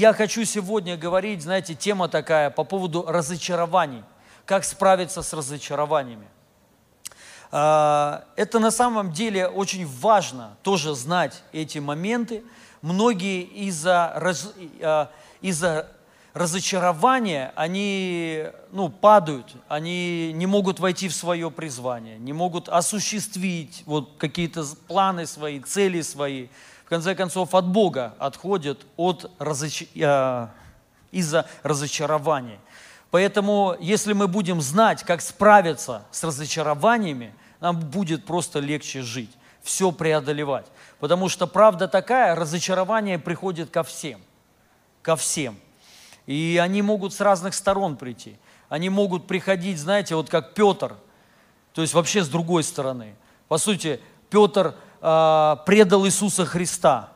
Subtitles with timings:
[0.00, 4.02] Я хочу сегодня говорить, знаете, тема такая по поводу разочарований.
[4.44, 6.26] Как справиться с разочарованиями.
[7.52, 12.42] А, это на самом деле очень важно тоже знать эти моменты.
[12.82, 14.52] Многие из-за раз,
[14.82, 15.86] а, из-за
[16.32, 24.16] разочарования, они ну, падают, они не могут войти в свое призвание, не могут осуществить вот,
[24.18, 26.48] какие-то планы свои, цели свои.
[26.84, 29.84] В конце концов, от Бога отходят от разоч...
[29.94, 30.48] э,
[31.10, 32.58] из-за разочарования.
[33.10, 39.30] Поэтому, если мы будем знать, как справиться с разочарованиями, нам будет просто легче жить,
[39.62, 40.66] все преодолевать.
[40.98, 44.20] Потому что правда такая, разочарование приходит ко всем.
[45.00, 45.58] Ко всем.
[46.26, 48.36] И они могут с разных сторон прийти.
[48.68, 50.96] Они могут приходить, знаете, вот как Петр,
[51.72, 53.14] то есть вообще с другой стороны.
[53.48, 57.10] По сути, Петр э, предал Иисуса Христа.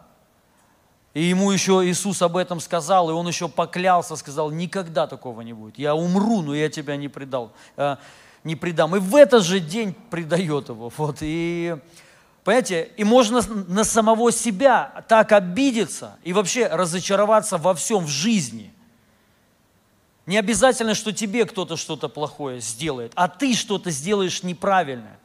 [1.15, 5.52] И ему еще Иисус об этом сказал, и он еще поклялся, сказал, никогда такого не
[5.52, 5.78] будет.
[5.78, 7.97] Я умру, но я тебя не предал, э,
[8.45, 8.95] не предам.
[8.95, 10.92] И в этот же день предает его.
[10.97, 11.17] Вот.
[11.20, 11.77] И,
[12.45, 18.73] понимаете, и можно на самого себя так обидеться и вообще разочароваться во всем в жизни–
[20.28, 25.19] не обязательно, что тебе кто-то что-то плохое сделает, а ты что-то сделаешь неправильное.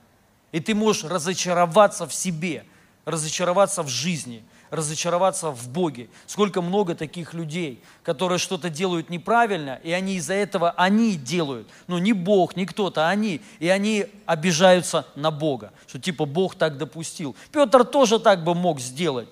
[0.54, 2.64] И ты можешь разочароваться в себе,
[3.04, 6.10] разочароваться в жизни, разочароваться в Боге.
[6.28, 11.68] Сколько много таких людей, которые что-то делают неправильно, и они из-за этого, они делают.
[11.88, 13.42] Ну, не Бог, не кто-то, они.
[13.60, 17.36] И они обижаются на Бога, что типа Бог так допустил.
[17.52, 19.30] Петр тоже так бы мог сделать.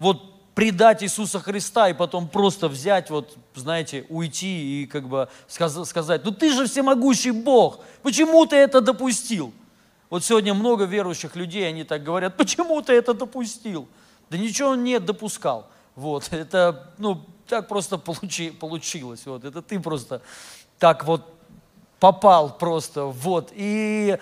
[0.00, 6.24] Вот предать Иисуса Христа и потом просто взять, вот, знаете, уйти и как бы сказать,
[6.24, 9.54] ну ты же всемогущий Бог, почему ты это допустил?
[10.12, 13.88] Вот сегодня много верующих людей, они так говорят, почему ты это допустил?
[14.28, 15.70] Да ничего он не допускал.
[15.94, 19.24] Вот, это, ну, так просто получи, получилось.
[19.24, 20.20] Вот, это ты просто
[20.78, 21.22] так вот
[21.98, 23.52] попал просто, вот.
[23.54, 24.18] И,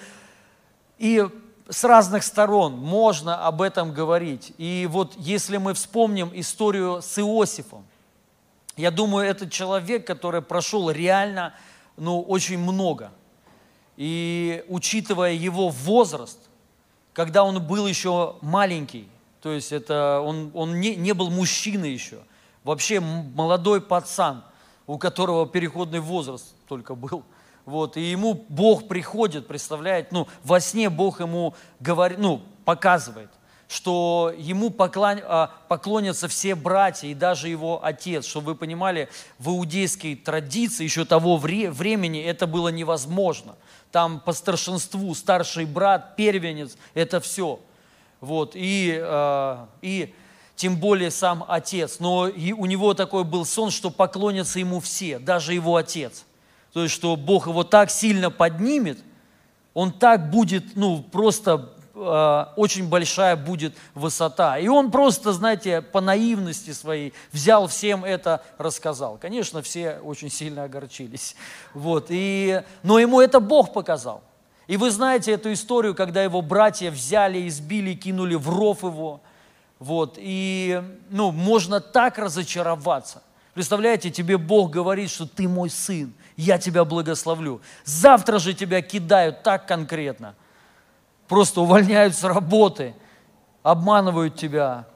[0.99, 1.27] и
[1.69, 4.53] с разных сторон можно об этом говорить.
[4.59, 7.85] И вот если мы вспомним историю с Иосифом,
[8.77, 11.53] я думаю, это человек, который прошел реально
[11.97, 13.11] ну, очень много.
[14.01, 16.39] И учитывая его возраст,
[17.13, 19.07] когда он был еще маленький,
[19.43, 22.21] то есть это, он, он не, не был мужчиной еще,
[22.65, 24.43] вообще молодой пацан,
[24.87, 27.23] у которого переходный возраст только был–
[27.71, 33.31] вот, и ему Бог приходит, представляет, ну, во сне Бог ему говорит, ну, показывает,
[33.71, 38.27] что ему поклон, а, поклонятся все братья и даже его отец.
[38.27, 39.09] Чтобы вы понимали,
[39.39, 43.55] в иудейской традиции еще того вре, времени это было невозможно.
[43.93, 47.61] Там по старшинству старший брат, первенец, это все.
[48.21, 50.15] Вот, и, э, и
[50.57, 52.01] тем более сам отец.
[52.01, 56.25] Но и у него такой был сон, что поклонятся ему все, даже его отец
[56.73, 58.99] то есть, что Бог его так сильно поднимет,
[59.75, 61.71] он так будет, ну, просто
[62.01, 64.59] э, очень большая будет высота.
[64.59, 69.19] И он просто, знаете, по наивности своей взял всем это, рассказал.
[69.19, 71.37] Конечно, все очень сильно огорчились.
[71.75, 74.23] Вот, и, но ему это Бог показал.
[74.67, 79.21] И вы знаете эту историю, когда его братья взяли, избили, кинули в ров его.
[79.79, 83.23] Вот, и ну, можно так разочароваться.
[83.55, 87.61] Представляете, тебе Бог говорит, что ты мой сын, я тебя благословлю.
[87.85, 90.35] Завтра же тебя кидают так конкретно.
[91.31, 92.93] Просто увольняют с работы,
[93.63, 94.89] обманывают тебя.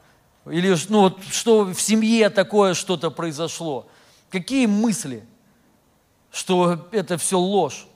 [0.50, 3.86] Или ну, вот, что в семье такое что-то произошло.
[4.30, 5.24] Какие мысли,
[6.32, 7.86] что это все ложь?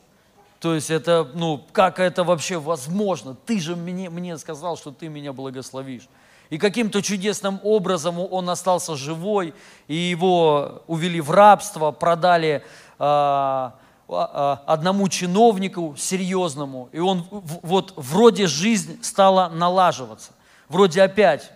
[0.60, 3.37] То есть это, ну, как это вообще возможно?
[3.44, 6.09] Ты же мне, мне сказал, что ты меня благословишь.
[6.49, 9.53] И каким-то чудесным образом он остался живой,
[9.88, 12.65] и его увели в рабство, продали
[13.00, 13.75] а,
[14.09, 20.33] одному чиновнику серьезному, и он вот вроде жизнь стала налаживаться,
[20.69, 21.51] вроде опять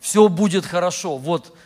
[0.00, 1.56] все будет хорошо, вот,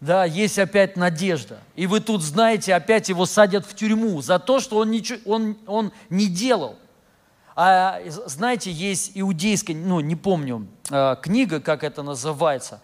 [0.00, 1.58] да, есть опять надежда.
[1.74, 5.56] И вы тут знаете, опять его садят в тюрьму за то, что он, ничего, он,
[5.66, 6.76] он не делал.
[7.54, 12.82] А знаете, есть иудейская, ну не помню, а, книга, как это называется.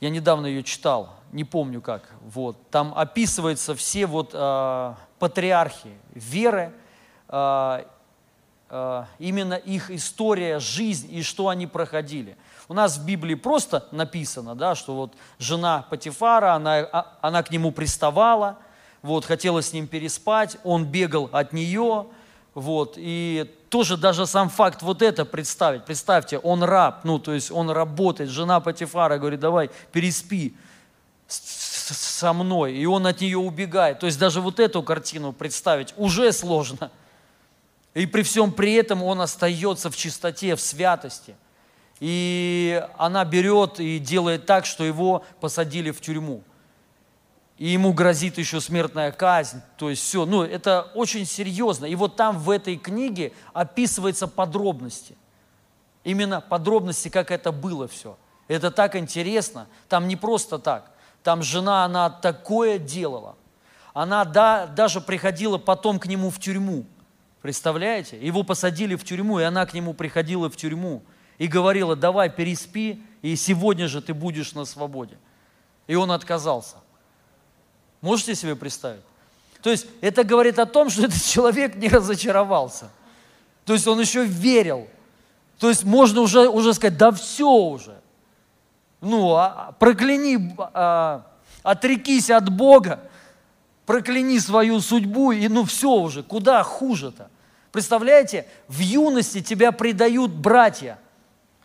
[0.00, 2.10] Я недавно ее читал, не помню как.
[2.22, 2.70] Вот.
[2.70, 4.34] Там описываются все вот
[5.18, 6.72] патриархи веры,
[7.28, 7.84] э,
[8.70, 12.36] э, именно их история, жизнь и что они проходили.
[12.68, 17.70] У нас в Библии просто написано, да, что вот жена Патифара, она, она к нему
[17.70, 18.58] приставала,
[19.02, 22.06] вот, хотела с ним переспать, он бегал от нее,
[22.54, 25.84] вот, и тоже даже сам факт вот это представить.
[25.84, 30.56] Представьте, он раб, ну, то есть он работает, жена Патифара говорит, давай, переспи.
[31.94, 34.00] Со мной, и он от нее убегает.
[34.00, 36.90] То есть даже вот эту картину представить уже сложно.
[37.94, 41.34] И при всем при этом он остается в чистоте, в святости.
[41.98, 46.42] И она берет и делает так, что его посадили в тюрьму.
[47.56, 49.62] И ему грозит еще смертная казнь.
[49.78, 51.86] То есть все, ну это очень серьезно.
[51.86, 55.16] И вот там в этой книге описываются подробности.
[56.04, 58.18] Именно подробности, как это было все.
[58.46, 59.66] Это так интересно.
[59.88, 60.90] Там не просто так.
[61.26, 63.34] Там жена, она такое делала.
[63.92, 66.84] Она да, даже приходила потом к нему в тюрьму.
[67.42, 68.16] Представляете?
[68.24, 71.02] Его посадили в тюрьму, и она к нему приходила в тюрьму
[71.38, 75.18] и говорила, давай переспи, и сегодня же ты будешь на свободе.
[75.88, 76.76] И он отказался.
[78.00, 79.02] Можете себе представить?
[79.62, 82.88] То есть это говорит о том, что этот человек не разочаровался.
[83.64, 84.86] То есть он еще верил.
[85.58, 87.95] То есть можно уже, уже сказать, да все уже
[89.00, 91.26] ну, а, прокляни, а,
[91.62, 93.00] отрекись от Бога,
[93.84, 97.30] прокляни свою судьбу, и ну все уже, куда хуже-то?
[97.72, 100.98] Представляете, в юности тебя предают братья,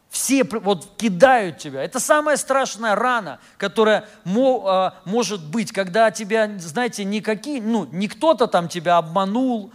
[0.09, 1.83] все вот кидают тебя.
[1.83, 8.07] Это самая страшная рана, которая мо, а, может быть, когда тебя, знаете, никакие, ну, не
[8.07, 9.71] кто-то там тебя обманул,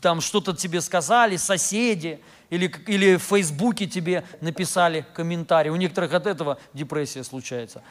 [0.00, 5.70] там что-то тебе сказали, соседи– или, или в Фейсбуке тебе написали комментарий.
[5.70, 7.82] У некоторых от этого депрессия случается.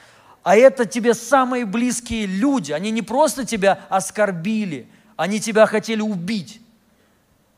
[0.43, 2.71] А это тебе самые близкие люди.
[2.71, 6.61] Они не просто тебя оскорбили, они тебя хотели убить.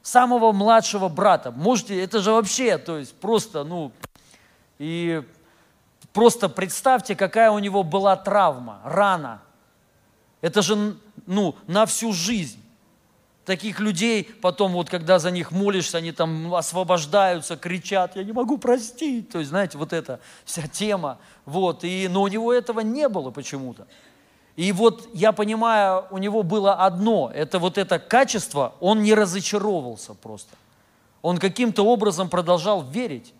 [0.01, 1.51] Самого младшего брата.
[1.51, 3.91] Можете, это же вообще, то есть просто, ну,
[4.77, 5.23] и
[6.13, 9.41] просто представьте, какая у него была травма, рана.
[10.41, 10.95] Это же,
[11.25, 12.61] ну, на всю жизнь.
[13.45, 18.57] Таких людей потом, вот когда за них молишься, они там освобождаются, кричат, я не могу
[18.57, 19.29] простить.
[19.29, 21.19] То есть, знаете, вот эта вся тема.
[21.45, 23.85] Вот, и, но у него этого не было почему-то.
[24.55, 30.15] И вот я понимаю, у него было одно, это вот это качество, он не разочаровывался
[30.15, 30.55] просто.
[31.21, 33.33] Он каким-то образом продолжал верить.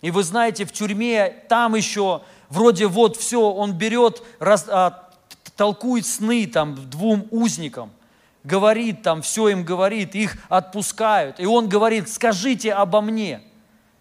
[0.00, 2.20] И вы знаете, в тюрьме там еще
[2.50, 5.10] вроде вот все, он берет, раз, а,
[5.56, 7.90] толкует сны там двум узникам–
[8.44, 11.40] говорит там, все им говорит, их отпускают.
[11.40, 13.42] И он говорит, скажите обо мне.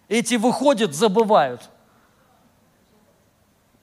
[0.10, 1.69] Эти выходят, забывают.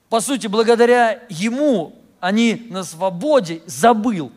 [0.09, 4.31] По сути, благодаря ему они на свободе забыл.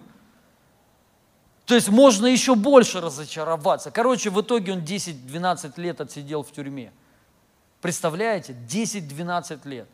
[1.65, 3.91] То есть можно еще больше разочароваться.
[3.91, 6.91] Короче, в итоге он 10-12 лет отсидел в тюрьме.
[7.81, 8.55] Представляете?
[8.67, 9.87] 10-12 лет.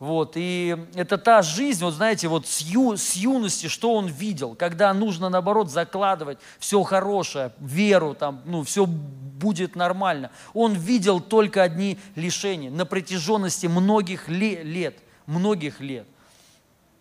[0.00, 4.56] Вот, и это та жизнь, вот знаете, вот с, ю, с юности, что он видел,
[4.56, 10.30] когда нужно, наоборот, закладывать все хорошее, веру, там, ну, все будет нормально.
[10.52, 16.06] Он видел только одни лишения на протяженности многих лет, многих лет.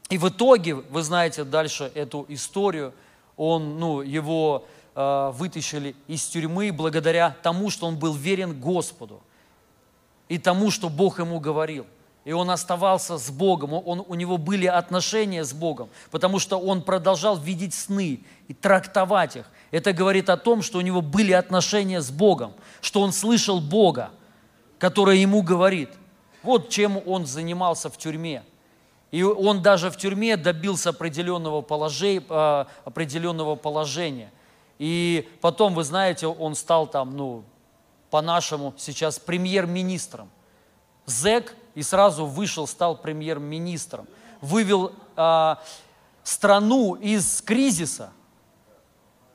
[0.09, 2.93] И в итоге, вы знаете дальше эту историю,
[3.35, 9.23] он, ну, его э, вытащили из тюрьмы благодаря тому, что он был верен Господу
[10.29, 11.87] и тому, что Бог ему говорил.
[12.25, 16.81] И он оставался с Богом, он, у него были отношения с Богом, потому что он
[16.81, 19.45] продолжал видеть сны и трактовать их.
[19.71, 24.11] Это говорит о том, что у него были отношения с Богом, что он слышал Бога,
[24.79, 25.89] который ему говорит.
[26.43, 28.43] Вот чем он занимался в тюрьме.
[29.11, 34.31] И он даже в тюрьме добился определенного положения, а, определенного положения.
[34.79, 37.43] И потом, вы знаете, он стал там, ну,
[38.09, 40.29] по-нашему сейчас премьер-министром.
[41.05, 44.07] Зек и сразу вышел, стал премьер-министром,
[44.41, 45.61] вывел а,
[46.23, 48.11] страну из кризиса.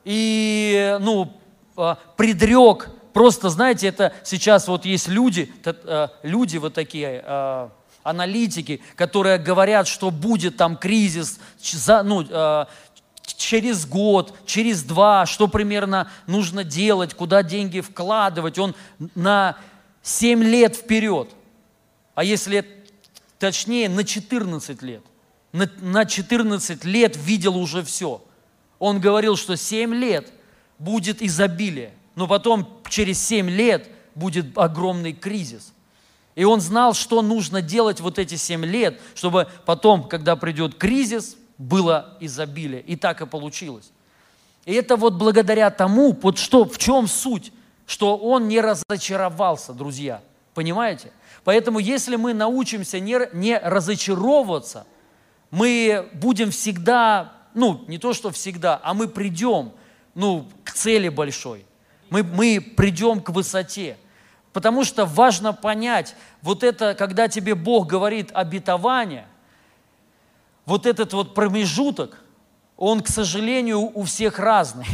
[0.05, 1.33] И ну,
[1.75, 7.71] а, предрек, просто знаете, это сейчас вот есть люди, а, люди вот такие, а,
[8.03, 12.67] аналитики, которые говорят, что будет там кризис, за, ну, а,
[13.23, 18.57] через год, через два, что примерно нужно делать, куда деньги вкладывать.
[18.57, 18.75] Он
[19.15, 19.57] на
[20.01, 21.29] 7 лет вперед
[22.19, 22.65] а если
[23.39, 25.01] точнее, на 14 лет.
[25.53, 28.21] На, на 14 лет видел уже все.
[28.77, 30.29] Он говорил, что 7 лет
[30.79, 35.71] будет изобилие, но потом через 7 лет будет огромный кризис.
[36.35, 41.37] И он знал, что нужно делать вот эти 7 лет, чтобы потом, когда придет кризис,
[41.57, 42.81] было изобилие.
[42.81, 43.91] И так и получилось.
[44.65, 47.53] И это вот благодаря тому, вот что, в чем суть,
[47.85, 50.21] что он не разочаровался, друзья.
[50.53, 51.13] Понимаете?
[51.43, 54.85] Поэтому если мы научимся не, не разочаровываться,
[55.51, 59.71] мы будем всегда, ну, не то что всегда, а мы придем,
[60.15, 61.65] ну, к цели большой.
[62.09, 63.97] Мы, мы придем к высоте.
[64.53, 69.27] Потому что важно понять, вот это, когда тебе Бог говорит обетование,
[70.65, 72.21] вот этот вот промежуток,
[72.77, 74.87] он, к сожалению, у всех разный.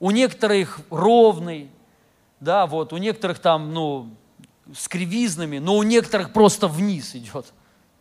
[0.00, 1.70] У некоторых ровный,
[2.38, 4.10] да, вот, у некоторых там, ну,
[4.76, 7.52] с кривизнами, но у некоторых просто вниз идет.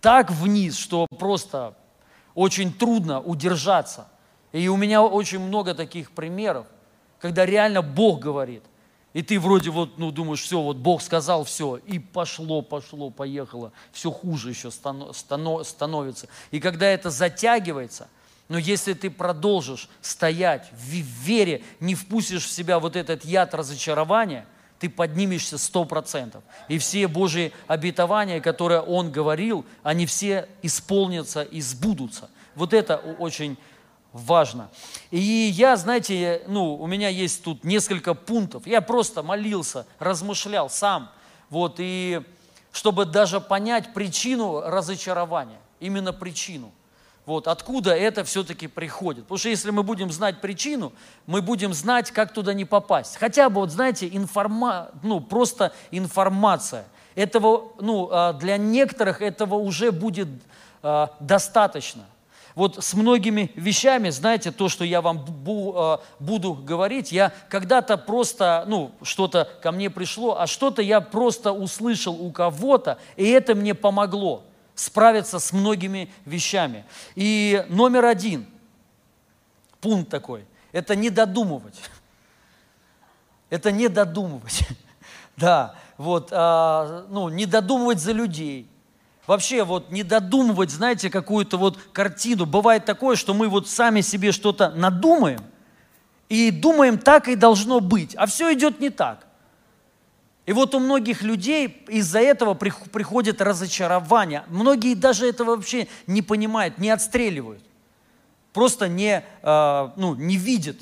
[0.02, 1.76] Так вниз, что просто
[2.36, 4.08] очень трудно удержаться.
[4.52, 6.68] И у меня очень много таких примеров,
[7.20, 8.64] когда реально Бог говорит.
[9.14, 13.72] И ты вроде вот, ну, думаешь, все, вот Бог сказал, все, и пошло, пошло, поехало,
[13.92, 16.28] все хуже еще становится.
[16.52, 18.10] И когда это затягивается,
[18.48, 24.46] но если ты продолжишь стоять в вере, не впустишь в себя вот этот яд разочарования,
[24.80, 26.44] ты поднимешься сто процентов.
[26.68, 32.30] И все Божьи обетования, которые Он говорил, они все исполнятся и сбудутся.
[32.56, 33.58] Вот это очень
[34.14, 34.70] важно.
[35.12, 38.66] И я, знаете, ну, у меня есть тут несколько пунктов.
[38.68, 41.12] Я просто молился, размышлял сам.
[41.50, 42.22] Вот, и
[42.72, 46.72] чтобы даже понять причину разочарования, именно причину.
[47.28, 49.26] Вот, откуда это все-таки приходит.
[49.26, 50.94] Потому что если мы будем знать причину,
[51.26, 53.18] мы будем знать, как туда не попасть.
[53.18, 56.86] Хотя бы, вот знаете, информа, ну, просто информация.
[57.16, 60.30] Этого, ну, а, для некоторых этого уже будет
[60.84, 62.06] э, достаточно.
[62.56, 67.98] Вот с многими вещами, знаете, то, что я вам бу, э, буду говорить, я когда-то
[67.98, 73.54] просто, ну, что-то ко мне пришло, а что-то я просто услышал у кого-то, и это
[73.54, 74.47] мне помогло
[74.78, 76.86] справиться с многими вещами.
[77.16, 78.48] И номер один,
[79.82, 81.80] пункт такой, это не додумывать.
[83.50, 84.68] Это не додумывать.
[85.36, 88.68] Да, вот, а, ну, не додумывать за людей.
[89.28, 92.48] Вообще вот не додумывать, знаете, какую-то вот картину.
[92.48, 95.44] Бывает такое, что мы вот сами себе что-то надумаем,
[96.28, 99.27] и думаем, так и должно быть, а все идет не так.
[100.48, 104.46] И вот у многих людей из-за этого приходит разочарование.
[104.48, 107.62] Многие даже этого вообще не понимают, не отстреливают.
[108.54, 110.78] Просто не, э, ну, не видят.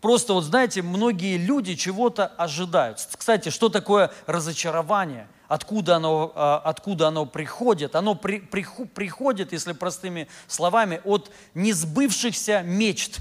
[0.00, 2.98] Просто вот знаете, многие люди чего-то ожидают.
[3.16, 5.28] Кстати, что такое разочарование?
[5.46, 7.94] Откуда оно, э, откуда оно приходит?
[7.94, 13.20] Оно при, при, приходит, если простыми словами, от несбывшихся мечт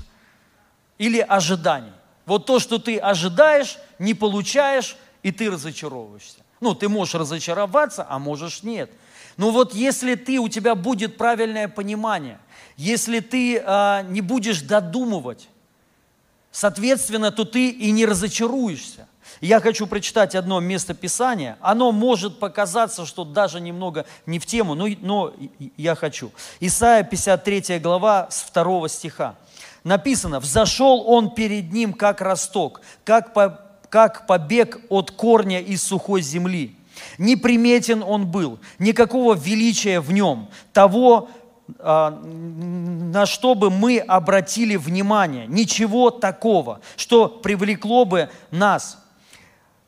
[0.98, 1.94] или ожиданий.
[2.26, 6.40] Вот то, что ты ожидаешь, не получаешь, и ты разочаровываешься.
[6.60, 8.92] Ну, ты можешь разочароваться, а можешь нет.
[9.38, 12.40] Но вот если ты, у тебя будет правильное понимание,
[12.78, 15.48] если ты э, не будешь додумывать,
[16.52, 19.08] соответственно, то ты и не разочаруешься.
[19.42, 21.58] Я хочу прочитать одно место Писания.
[21.62, 25.34] Оно может показаться, что даже немного не в тему, но, но
[25.78, 26.32] я хочу.
[26.60, 29.36] Исайя 53 глава с 2 стиха.
[29.84, 33.60] Написано, «Взошел он перед ним, как росток, как по
[33.94, 36.76] как побег от корня из сухой земли.
[37.20, 41.30] Неприметен он был, никакого величия в нем, того,
[41.78, 48.98] а, на что бы мы обратили внимание, ничего такого, что привлекло бы нас.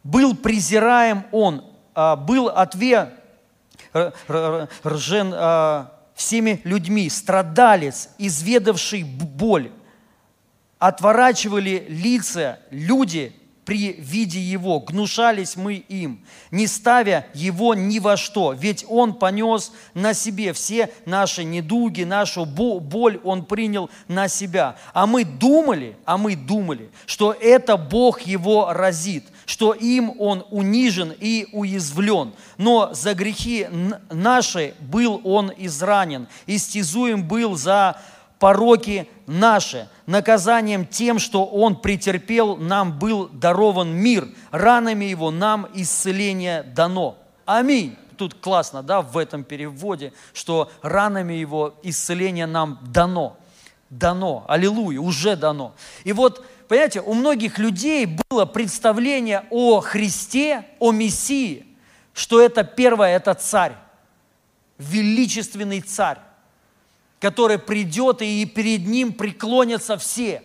[0.03, 3.09] Был презираем он, а, был отвержен
[5.33, 9.71] а, всеми людьми, страдалец, изведавший боль.
[10.77, 13.33] Отворачивали лица люди
[13.65, 19.71] при виде Его, гнушались мы им, не ставя Его ни во что, ведь Он понес
[19.93, 24.77] на себе все наши недуги, нашу боль Он принял на себя.
[24.93, 31.13] А мы думали, а мы думали, что это Бог Его разит, что им Он унижен
[31.19, 32.33] и уязвлен.
[32.57, 33.67] Но за грехи
[34.11, 37.99] наши был Он изранен, истязуем был за
[38.39, 39.87] пороки наши.
[40.05, 44.27] Наказанием тем, что Он претерпел, нам был дарован мир.
[44.51, 47.17] Ранами Его нам исцеление дано.
[47.45, 47.97] Аминь.
[48.17, 53.37] Тут классно, да, в этом переводе, что ранами Его исцеление нам дано.
[53.89, 54.45] Дано.
[54.47, 55.75] Аллилуйя, уже дано.
[56.03, 61.65] И вот, понимаете, у многих людей было представление о Христе, о Мессии,
[62.13, 63.73] что это первое, это царь,
[64.77, 66.19] величественный царь
[67.19, 70.43] который придет, и перед ним преклонятся все,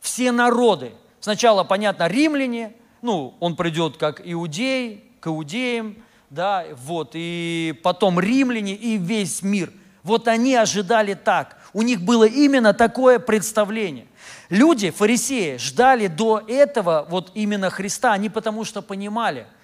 [0.00, 0.92] все народы.
[1.20, 5.96] Сначала, понятно, римляне, ну, он придет как иудей, к иудеям,
[6.30, 9.72] да, вот, и потом римляне и весь мир.
[10.02, 11.56] Вот они ожидали так.
[11.72, 14.06] У них было именно такое представление.
[14.50, 19.46] Люди, фарисеи, ждали до этого вот именно Христа, они потому что понимали–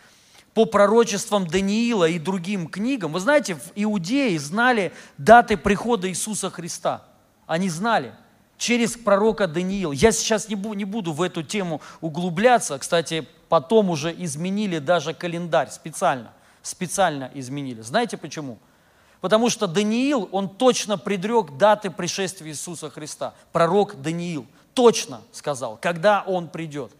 [0.54, 3.12] по пророчествам Даниила и другим книгам.
[3.12, 7.04] Вы знаете, в Иудее знали даты прихода Иисуса Христа.
[7.47, 8.14] Они знали
[8.59, 9.92] через пророка Даниила.
[9.92, 12.78] Я сейчас не буду, не буду в эту тему углубляться.
[12.78, 16.33] Кстати, потом уже изменили даже календарь специально.
[16.62, 17.80] Специально изменили.
[17.80, 18.59] Знаете почему?
[19.21, 23.35] Потому что Даниил, он точно предрек даты пришествия Иисуса Христа.
[23.52, 26.92] Пророк Даниил точно сказал, когда он придет.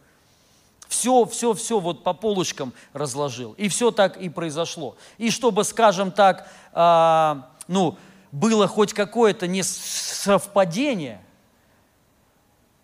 [0.91, 3.53] Все, все, все вот по полочкам разложил.
[3.53, 4.97] И все так и произошло.
[5.17, 7.97] И чтобы, скажем так, э, ну,
[8.33, 11.23] было хоть какое-то не совпадение,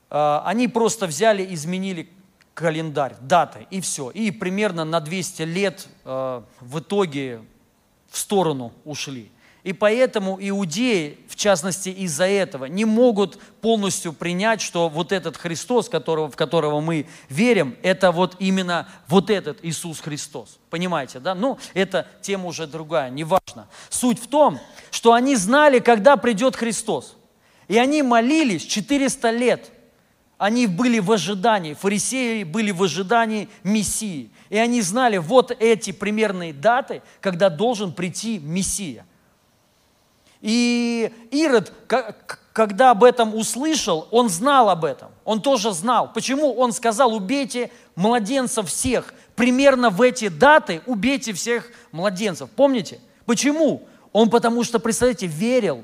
[0.10, 2.10] э, они просто взяли, изменили
[2.54, 4.10] календарь, даты, и все.
[4.12, 7.42] И примерно на 200 лет э, в итоге
[8.10, 9.30] в сторону ушли.
[9.68, 15.90] И поэтому иудеи, в частности из-за этого, не могут полностью принять, что вот этот Христос,
[15.90, 20.58] которого, в которого мы верим, это вот именно вот этот Иисус Христос.
[20.70, 21.36] Понимаете, да?
[21.36, 23.68] Ну, это тема уже другая, неважно.
[23.90, 24.58] Суть в том,
[24.90, 27.18] что они знали, когда придет Христос.
[27.68, 29.70] И они молились 400 лет.
[30.38, 34.32] Они были в ожидании, фарисеи были в ожидании Мессии.
[34.48, 39.06] И они знали вот эти примерные даты, когда должен прийти Мессия–
[40.42, 41.74] и Ирод,
[42.54, 45.10] когда об этом услышал, он знал об этом.
[45.26, 46.12] Он тоже знал.
[46.14, 49.14] Почему он сказал, убейте младенцев всех.
[49.36, 52.50] Примерно в эти даты убейте всех младенцев.
[52.50, 53.00] Помните?
[53.26, 53.88] Почему?
[54.14, 55.84] Он потому что, представляете, верил.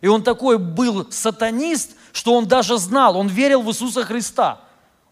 [0.00, 4.60] И он такой был сатанист, что он даже знал, он верил в Иисуса Христа.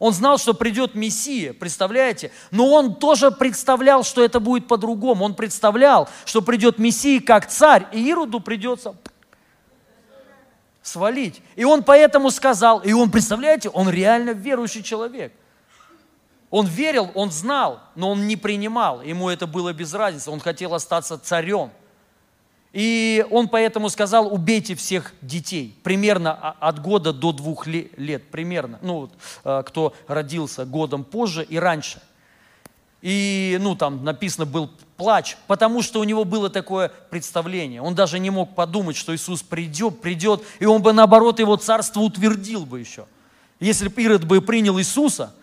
[0.00, 2.32] Он знал, что придет Мессия, представляете?
[2.50, 5.26] Но он тоже представлял, что это будет по-другому.
[5.26, 8.96] Он представлял, что придет Мессия как царь, и Ироду придется
[10.80, 11.42] свалить.
[11.54, 15.34] И он поэтому сказал, и он, представляете, он реально верующий человек.
[16.48, 19.02] Он верил, он знал, но он не принимал.
[19.02, 20.30] Ему это было без разницы.
[20.30, 21.70] Он хотел остаться царем.
[22.72, 29.10] И он поэтому сказал, убейте всех детей, примерно от года до двух лет, примерно, ну,
[29.44, 32.00] э, кто родился годом позже и раньше.
[33.02, 37.82] И, ну, там написано был плач, потому что у него было такое представление.
[37.82, 42.00] Он даже не мог подумать, что Иисус придет, придет, и он бы, наоборот, его царство
[42.00, 43.06] утвердил бы еще.
[43.58, 45.34] Если бы Ирод бы принял Иисуса,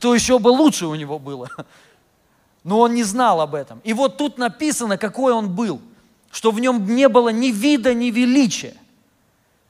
[0.00, 1.50] то еще бы лучше у него было.
[2.64, 3.80] Но он не знал об этом.
[3.84, 5.82] И вот тут написано, какой он был–
[6.32, 8.74] что в нем не было ни вида, ни величия.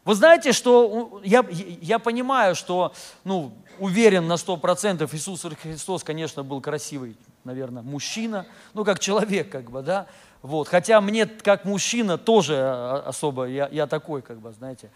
[0.04, 2.94] Вы знаете, что я, я понимаю, что,
[3.24, 9.50] ну, уверен на сто процентов, Иисус Христос, конечно, был красивый, наверное, мужчина, ну, как человек,
[9.50, 10.06] как бы, да,
[10.40, 10.66] вот.
[10.66, 14.90] Хотя мне, как мужчина, тоже а, особо, я, я такой, как бы, знаете,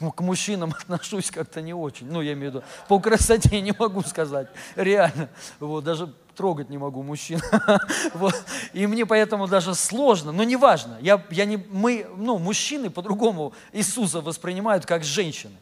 [0.14, 2.10] к мужчинам отношусь как-то не очень.
[2.10, 5.28] Ну, я имею в виду, по красоте не могу сказать, реально.
[5.60, 7.40] Вот, даже трогать не могу мужчин.
[8.14, 8.34] вот.
[8.72, 10.98] И мне поэтому даже сложно, но неважно.
[11.00, 15.56] Я, я не, мы, ну, мужчины по-другому Иисуса воспринимают как женщины.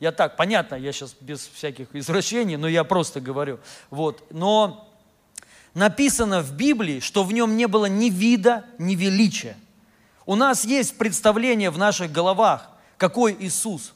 [0.00, 3.60] Я так, понятно, я сейчас без всяких извращений, но я просто говорю.
[3.90, 4.24] Вот.
[4.30, 4.88] Но
[5.74, 9.56] написано в Библии, что в нем не было ни вида, ни величия.
[10.24, 13.92] У нас есть представление в наших головах, какой Иисус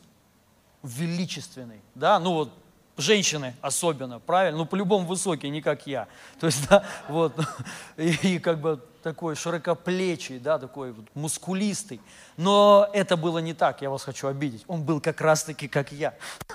[0.83, 1.81] величественный.
[1.95, 2.19] Да?
[2.19, 2.53] Ну вот
[2.97, 4.59] женщины особенно, правильно?
[4.59, 6.09] Ну, по-любому высокий, не как я.
[6.41, 7.33] То есть, да, вот,
[7.97, 12.01] и, и как бы такой широкоплечий, да, такой вот мускулистый.
[12.37, 14.65] Но это было не так, я вас хочу обидеть.
[14.67, 16.15] Он был как раз-таки, как я.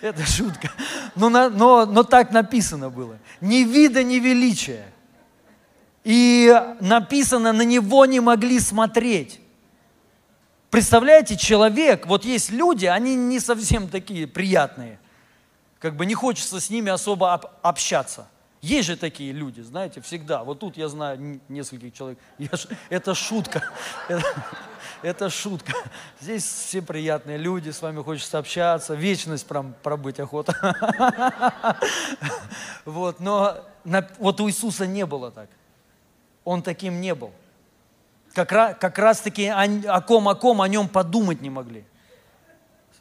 [0.00, 0.70] Это шутка.
[1.14, 3.18] Но, но, но так написано было.
[3.40, 4.86] Ни вида, ни величия.
[6.04, 9.40] И написано, на него не могли смотреть.
[10.74, 14.98] Представляете, человек, вот есть люди, они не совсем такие приятные.
[15.78, 17.32] Как бы не хочется с ними особо
[17.62, 18.26] общаться.
[18.60, 20.42] Есть же такие люди, знаете, всегда.
[20.42, 22.18] Вот тут я знаю нескольких человек.
[22.38, 22.48] Я
[22.88, 23.62] это шутка.
[24.08, 24.24] Это,
[25.02, 25.74] это шутка.
[26.20, 28.94] Здесь все приятные люди, с вами хочется общаться.
[28.94, 30.54] Вечность прям пробыть охота.
[32.84, 33.58] Вот, но
[34.18, 35.48] вот у Иисуса не было так.
[36.42, 37.30] Он таким не был.
[38.34, 41.84] Как, раз, как раз-таки о, о ком, о ком о нем подумать не могли.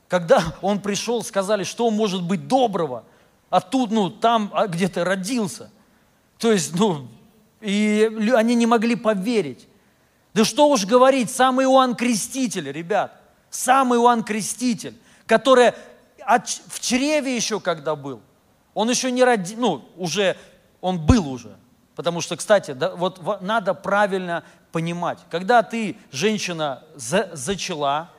[0.08, 3.04] Когда он пришел, сказали, что может быть доброго,
[3.50, 5.72] а тут, ну, там а где то родился.
[6.38, 7.08] То есть, ну,
[7.62, 9.68] и они не могли поверить.
[10.34, 13.20] Да что уж говорить, сам Иоанн Креститель, ребят,
[13.50, 15.74] сам Иоанн Креститель, который
[16.68, 18.22] в чреве еще когда был,
[18.74, 20.38] он еще не родил, ну, уже,
[20.82, 21.56] он был уже.
[21.96, 25.20] Потому что, кстати, да, вот надо правильно понимать.
[25.30, 28.10] Когда ты, женщина, за, зачала,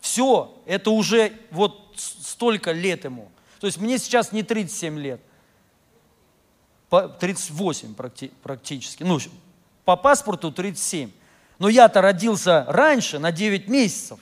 [0.00, 3.30] все, это уже вот столько лет ему.
[3.60, 5.20] То есть мне сейчас не 37 лет,
[6.90, 7.94] 38
[8.42, 9.02] практически.
[9.02, 9.18] Ну,
[9.84, 11.10] по паспорту 37.
[11.58, 14.18] Но я-то родился раньше, на 9 месяцев.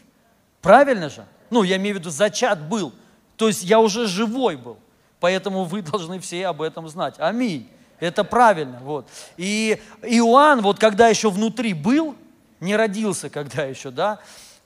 [0.61, 1.27] Правильно же?
[1.51, 2.93] Ну, я имею в виду, зачат был.
[3.37, 4.79] То есть я уже живой был.
[5.19, 7.17] Поэтому вы должны все об этом знать.
[7.19, 7.69] Аминь.
[8.03, 8.81] Это правильно.
[8.83, 9.07] Вот.
[9.37, 12.17] И Иоанн, вот когда еще внутри был,
[12.59, 14.19] не родился когда еще, да,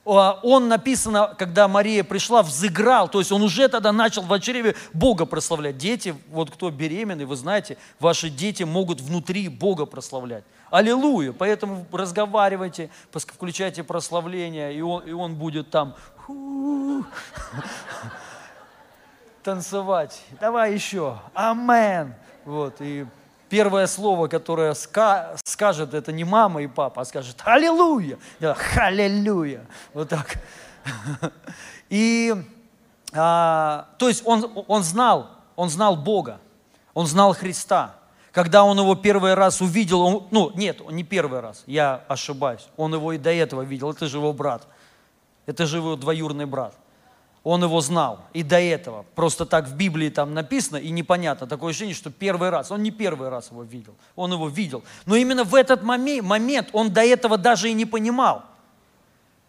[0.06, 4.74] а, он написано, когда Мария пришла, взыграл, то есть он уже тогда начал в чреве
[4.94, 5.76] Бога прославлять.
[5.76, 10.44] Дети, вот кто беременный, вы знаете, ваши дети могут внутри Бога прославлять.
[10.70, 11.32] Аллилуйя!
[11.32, 15.94] Поэтому разговаривайте, включайте прославление, и он, и он будет там
[19.42, 20.22] танцевать.
[20.40, 21.18] Давай еще.
[21.34, 22.14] Амен.
[22.46, 23.04] Вот, и
[23.48, 30.08] первое слово, которое ска скажет, это не мама и папа, а скажет «Аллилуйя!» «Халлелуя!» Вот
[30.08, 30.38] так.
[31.88, 32.34] И,
[33.12, 36.40] а, то есть он, он знал, он знал Бога,
[36.94, 37.96] он знал Христа.
[38.32, 42.92] Когда он его первый раз увидел, он, ну, нет, не первый раз, я ошибаюсь, он
[42.94, 44.66] его и до этого видел, это же его брат,
[45.46, 46.74] это же его двоюродный брат
[47.48, 49.06] он его знал и до этого.
[49.14, 52.72] Просто так в Библии там написано, и непонятно, такое ощущение, что первый раз.
[52.72, 54.82] Он не первый раз его видел, он его видел.
[55.04, 58.42] Но именно в этот момент он до этого даже и не понимал.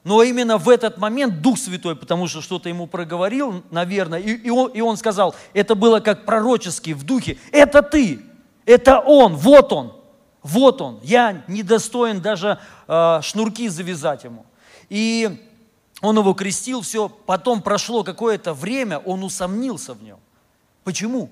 [0.03, 4.49] Но именно в этот момент Дух Святой, потому что что-то ему проговорил, наверное, и, и,
[4.51, 8.19] он, и он сказал, это было как пророчески в духе, это ты,
[8.67, 9.93] это он, вот он,
[10.43, 10.99] вот он.
[11.01, 14.45] Я недостоин даже э, шнурки завязать ему.
[14.88, 15.46] И
[16.01, 20.19] он его крестил, все, потом прошло какое-то время, он усомнился в нем.
[20.83, 21.29] Почему?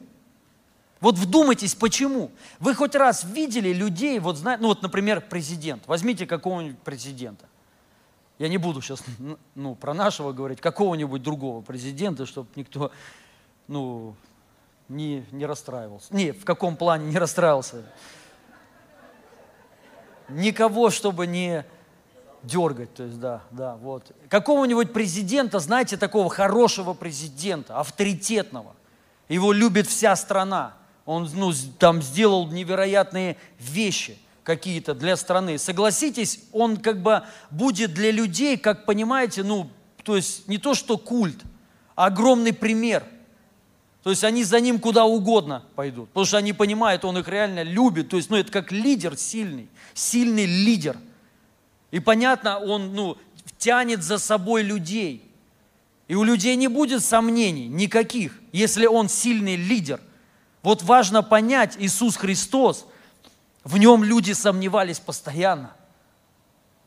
[1.02, 2.32] Вот вдумайтесь, почему?
[2.60, 5.84] Вы хоть раз видели людей, вот знаете, ну вот, например, президент.
[5.88, 7.46] Возьмите какого-нибудь президента.
[8.40, 9.04] Я не буду сейчас
[9.54, 12.92] ну, про нашего говорить, какого-нибудь другого президента, чтобы никто
[13.68, 14.16] ну,
[14.90, 16.14] не, не расстраивался.
[16.14, 17.84] Не, в каком плане не расстраивался.
[20.28, 21.66] Никого, чтобы не,
[22.46, 24.12] дергать, то есть, да, да, вот.
[24.30, 28.76] Какого-нибудь президента, знаете, такого хорошего президента, авторитетного,
[29.28, 30.74] его любит вся страна,
[31.06, 35.58] он, ну, там сделал невероятные вещи какие-то для страны.
[35.58, 39.70] Согласитесь, он как бы будет для людей, как понимаете, ну,
[40.04, 41.42] то есть не то, что культ,
[41.96, 43.04] а огромный пример.
[44.04, 47.64] То есть они за ним куда угодно пойдут, потому что они понимают, он их реально
[47.64, 48.10] любит.
[48.10, 50.98] То есть, ну, это как лидер сильный, сильный лидер–
[51.92, 53.18] и понятно, он ну,
[53.58, 55.22] тянет за собой людей.
[56.08, 60.00] И у людей не будет сомнений никаких, если он сильный лидер.
[60.62, 62.86] Вот важно понять, Иисус Христос,
[63.64, 65.76] в нем люди сомневались постоянно.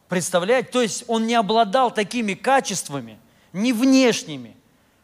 [0.08, 0.70] Представляете?
[0.70, 3.18] То есть он не обладал такими качествами,
[3.52, 4.56] ни внешними,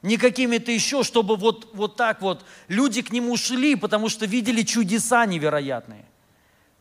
[0.03, 4.63] ни какими-то еще, чтобы вот, вот так вот люди к нему шли, потому что видели
[4.63, 6.05] чудеса невероятные.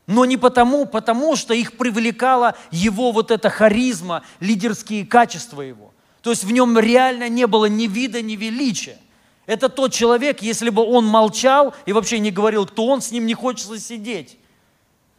[0.06, 5.94] Но не потому, потому что их привлекала его вот эта харизма, лидерские качества его.
[6.22, 8.98] То есть в нем реально не было ни вида, ни величия.
[9.46, 13.26] Это тот человек, если бы он молчал и вообще не говорил, кто он, с ним
[13.26, 14.38] не хочется сидеть.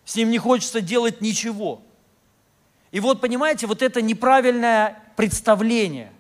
[0.05, 1.83] С ним не хочется делать ничего.
[2.91, 6.13] И вот, понимаете, вот это неправильное представление,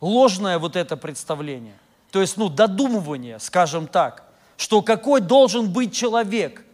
[0.00, 1.76] ложное вот это представление,
[2.10, 4.24] то есть, ну, додумывание, скажем так,
[4.56, 6.64] что какой должен быть человек–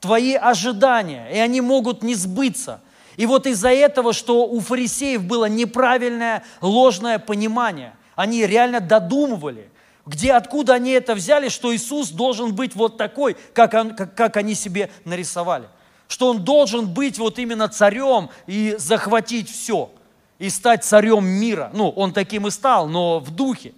[0.00, 2.80] твои ожидания, и они могут не сбыться.
[3.16, 9.70] И вот из-за этого, что у фарисеев было неправильное, ложное понимание, они реально додумывали,
[10.06, 14.36] где, откуда они это взяли, что Иисус должен быть вот такой, как, он, как, как
[14.36, 15.68] они себе нарисовали.
[16.08, 19.92] Что Он должен быть вот именно царем и захватить все,
[20.40, 21.70] и стать царем мира.
[21.72, 23.74] Ну, Он таким и стал, но в духе.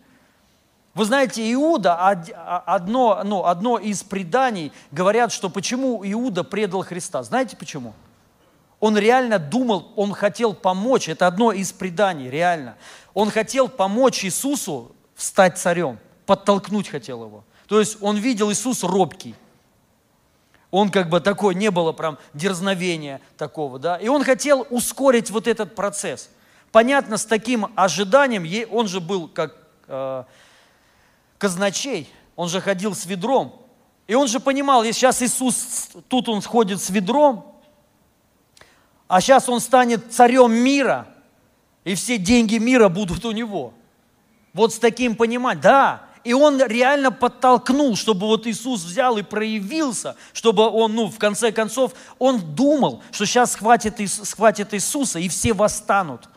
[0.94, 7.22] Вы знаете, Иуда, а, одно, ну, одно из преданий, говорят, что почему Иуда предал Христа.
[7.22, 7.94] Знаете почему?
[8.78, 12.76] Он реально думал, он хотел помочь, это одно из преданий, реально.
[13.14, 17.44] Он хотел помочь Иисусу стать царем, подтолкнуть хотел его.
[17.68, 19.34] То есть он видел Иисус робкий.
[20.70, 23.96] Он как бы такой, не было прям дерзновения такого, да.
[23.96, 26.28] И он хотел ускорить вот этот процесс.
[26.70, 29.54] Понятно, с таким ожиданием, он же был как
[29.86, 30.24] э,
[31.42, 33.60] казначей, он же ходил с ведром.
[34.06, 37.56] И он же понимал, если сейчас Иисус, тут он сходит с ведром,
[39.08, 41.08] а сейчас он станет царем мира,
[41.82, 43.74] и все деньги мира будут у него.
[44.52, 46.04] Вот с таким понимать, да.
[46.22, 51.50] И он реально подтолкнул, чтобы вот Иисус взял и проявился, чтобы он, ну, в конце
[51.50, 56.28] концов, он думал, что сейчас схватит, схватит Иисуса, и все восстанут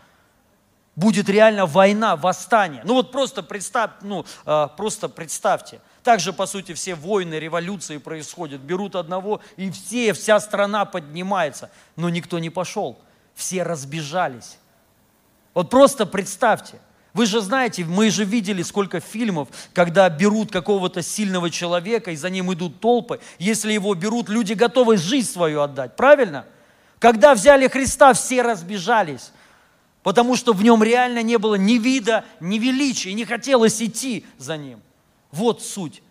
[0.95, 2.81] будет реально война, восстание.
[2.85, 5.81] Ну вот просто, представь, ну, а, просто представьте.
[6.03, 8.61] Также, по сути, все войны, революции происходят.
[8.61, 11.71] Берут одного, и все, вся страна поднимается.
[11.95, 12.99] Но никто не пошел.
[13.33, 14.57] Все разбежались.
[15.53, 16.79] Вот просто представьте.
[17.13, 22.29] Вы же знаете, мы же видели сколько фильмов, когда берут какого-то сильного человека, и за
[22.29, 23.21] ним идут толпы.
[23.39, 25.95] Если его берут, люди готовы жизнь свою отдать.
[25.95, 26.45] Правильно?
[26.99, 29.31] Когда взяли Христа, все разбежались.
[30.05, 34.23] Потому что в нем реально не было ни вида, ни величия, и не хотелось идти
[34.37, 34.79] за ним.
[35.31, 36.03] Вот суть.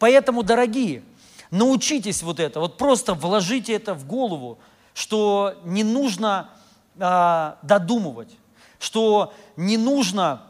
[0.00, 1.04] Поэтому, дорогие,
[1.52, 4.58] научитесь вот это, вот просто вложите это в голову,
[4.94, 6.50] что не нужно
[6.98, 8.36] а, додумывать,
[8.80, 10.42] что не нужно,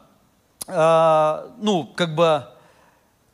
[0.66, 2.48] а, ну, как бы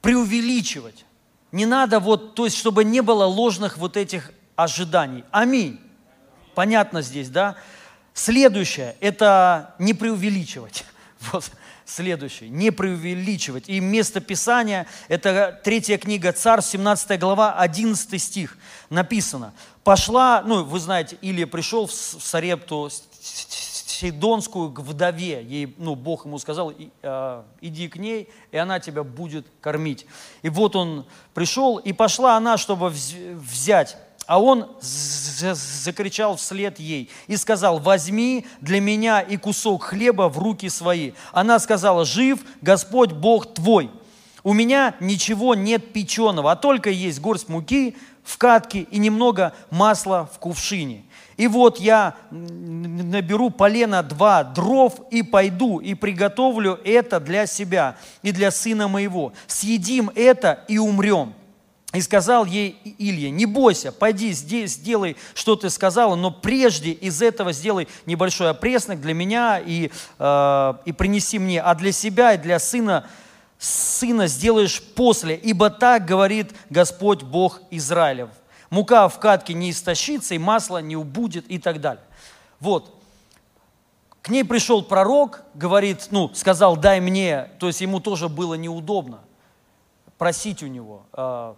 [0.01, 1.05] преувеличивать.
[1.53, 5.23] Не надо вот, то есть, чтобы не было ложных вот этих ожиданий.
[5.31, 5.79] Аминь.
[6.57, 7.55] Понятно здесь, да?
[8.15, 10.85] Следующее– это не преувеличивать.
[11.33, 11.51] Вот
[11.85, 13.69] следующее– не преувеличивать.
[13.69, 18.59] И место Писания– это третья книга Царь, 17 глава, 11 стих.
[18.91, 19.53] Написано.
[19.85, 22.91] «Пошла, ну, вы знаете, Илия пришел в Сарепту
[24.03, 25.45] Сидонскую к вдове.
[25.45, 26.73] Ей, ну, Бог ему сказал,
[27.03, 30.07] а, иди к ней, и она тебя будет кормить.
[30.43, 33.97] И вот он пришел, и пошла она, чтобы взять.
[34.27, 40.69] А он закричал вслед ей и сказал, возьми для меня и кусок хлеба в руки
[40.69, 41.13] свои.
[41.33, 43.91] Она сказала, жив Господь Бог твой.
[44.45, 50.29] У меня ничего нет печеного, а только есть горсть муки в катке и немного масла
[50.33, 51.05] в кувшине.
[51.37, 58.33] И вот я наберу полено два дров и пойду и приготовлю это для себя и
[58.33, 59.33] для сына моего.
[59.47, 61.35] Съедим это и умрем.
[61.93, 67.21] И сказал ей Илья, не бойся, пойди здесь, сделай, что ты сказала, но прежде из
[67.21, 72.39] этого сделай небольшой опреснок для меня и, э, и принеси мне, а для себя и
[72.39, 73.07] для сына,
[73.59, 78.31] сына сделаешь после, ибо так говорит Господь Бог Израилев
[78.73, 82.03] мука в катке не истощится, и масло не убудет и так далее.
[82.59, 82.99] Вот.
[84.23, 89.21] К ней пришел пророк, говорит, ну, сказал, дай мне, то есть ему тоже было неудобно
[90.17, 91.55] просить у него, э,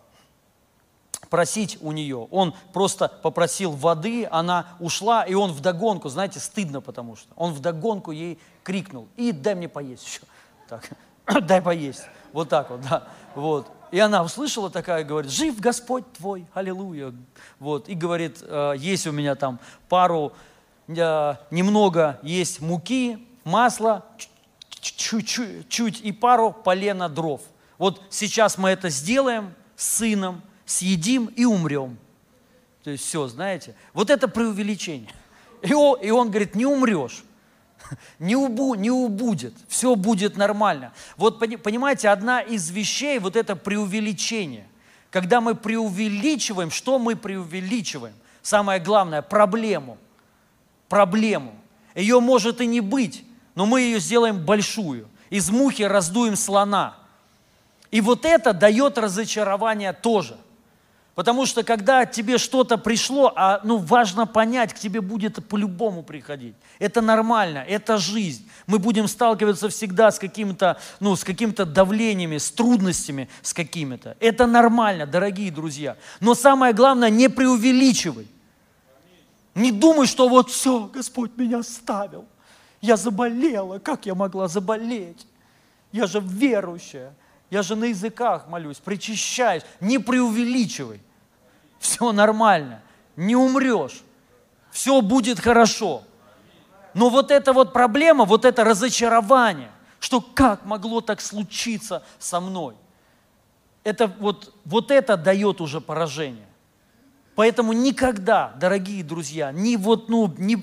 [1.35, 2.29] просить у нее.
[2.31, 8.13] Он просто попросил воды, она ушла, и он вдогонку, знаете, стыдно потому что, он вдогонку
[8.13, 10.21] ей крикнул, и дай мне поесть еще.
[10.69, 10.89] Так,
[11.45, 12.05] дай поесть.
[12.33, 13.09] Вот так вот, да.
[13.35, 13.67] Вот.
[13.91, 17.13] И она услышала такая, говорит, жив Господь твой, аллилуйя.
[17.59, 20.35] Вот, и говорит, «Э, есть у меня там пару,
[20.87, 24.05] э, немного есть муки, масла,
[24.81, 27.41] чуть-чуть, и пару полена дров.
[27.77, 31.99] Вот сейчас мы это сделаем с сыном, съедим и умрем.
[32.83, 35.11] То есть все, знаете, вот это преувеличение.
[35.63, 37.25] И он, и он говорит, не умрешь
[38.19, 40.93] не, убу, не убудет, все будет нормально.
[41.17, 44.67] Вот понимаете, одна из вещей, вот это преувеличение.
[45.11, 48.15] Когда мы преувеличиваем, что мы преувеличиваем?
[48.43, 49.97] Самое главное, проблему.
[50.89, 51.55] Проблему.
[51.95, 53.25] Ее может и не быть,
[53.55, 55.09] но мы ее сделаем большую.
[55.31, 56.97] Из мухи раздуем слона.
[57.91, 60.37] И вот это дает разочарование тоже.
[61.15, 66.57] Потому что когда тебе что-то пришло, а ну, важно понять, к тебе будет по-любому приходить.
[66.81, 68.49] Это нормально, это жизнь.
[68.67, 74.17] Мы будем сталкиваться всегда с какими-то ну, с какими-то давлениями, с трудностями с какими-то.
[74.19, 75.97] Это нормально, дорогие друзья.
[76.19, 78.27] Но самое главное, не преувеличивай.
[79.55, 82.25] Не думай, что вот все, Господь меня ставил.
[82.81, 85.27] Я заболела, как я могла заболеть?
[85.93, 87.15] Я же верующая.
[87.55, 89.63] Я же на языках молюсь, причащаюсь.
[89.79, 91.01] Не преувеличивай.
[91.79, 92.83] Все нормально.
[93.15, 94.03] Не умрешь.
[94.73, 96.03] Все будет хорошо.
[96.95, 102.75] Но вот эта вот проблема, вот это разочарование, что как могло так случиться со мной,
[103.85, 106.49] это вот, вот это дает уже поражение.
[107.37, 110.57] Поэтому никогда, дорогие друзья, не вот, ну, не,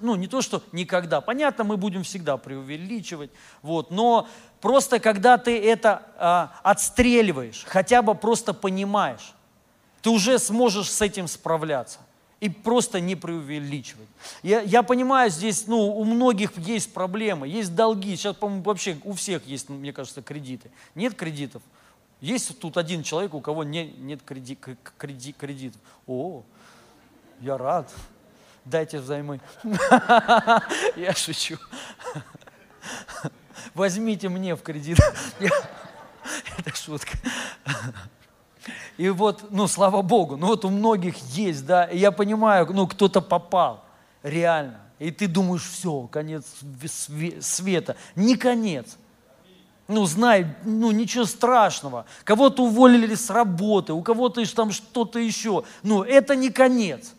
[0.00, 1.20] ну, не то, что никогда.
[1.20, 3.30] Понятно, мы будем всегда преувеличивать,
[3.62, 4.28] вот, но
[4.64, 9.34] Просто когда ты это а, отстреливаешь, хотя бы просто понимаешь,
[10.00, 11.98] ты уже сможешь с этим справляться.
[12.40, 14.08] И просто не преувеличивать.
[14.42, 18.16] Я, я понимаю, здесь ну, у многих есть проблемы, есть долги.
[18.16, 20.70] Сейчас, по-моему, вообще у всех есть, мне кажется, кредиты.
[20.94, 21.60] Нет кредитов?
[22.22, 24.56] Есть тут один человек, у кого не, нет креди,
[24.96, 25.82] креди, кредитов.
[26.06, 26.42] О,
[27.42, 27.92] я рад.
[28.64, 29.42] Дайте взаймы.
[30.96, 31.58] Я шучу
[33.74, 34.98] возьмите мне в кредит.
[36.58, 37.16] Это шутка.
[38.96, 42.86] И вот, ну, слава Богу, ну вот у многих есть, да, и я понимаю, ну,
[42.86, 43.84] кто-то попал,
[44.22, 44.80] реально.
[44.98, 46.44] И ты думаешь, все, конец
[47.40, 47.96] света.
[48.14, 48.96] Не конец.
[49.86, 52.06] Ну, знай, ну, ничего страшного.
[52.22, 55.64] Кого-то уволили с работы, у кого-то там что-то еще.
[55.82, 57.13] Ну, это не конец.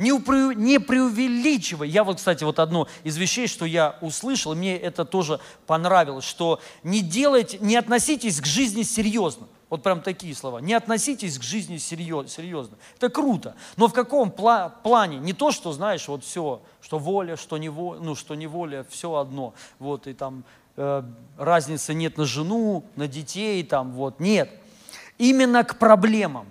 [0.00, 1.88] Не, упре, не преувеличивай.
[1.88, 6.58] Я вот, кстати, вот одно из вещей, что я услышал, мне это тоже понравилось, что
[6.82, 9.46] не делайте, не относитесь к жизни серьезно.
[9.68, 10.58] Вот прям такие слова.
[10.58, 12.76] Не относитесь к жизни серьезно.
[12.96, 13.54] Это круто.
[13.76, 15.18] Но в каком пла- плане?
[15.18, 18.84] Не то, что, знаешь, вот все, что воля, что не воля, ну, что не воля,
[18.88, 19.54] все одно.
[19.78, 20.44] Вот, и там
[20.76, 21.02] э,
[21.36, 24.18] разницы нет на жену, на детей, там, вот.
[24.18, 24.50] Нет.
[25.18, 26.46] Именно к проблемам.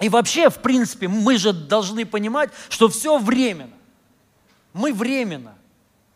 [0.00, 3.72] И вообще, в принципе, мы же должны понимать, что все временно.
[4.72, 5.54] Мы временно.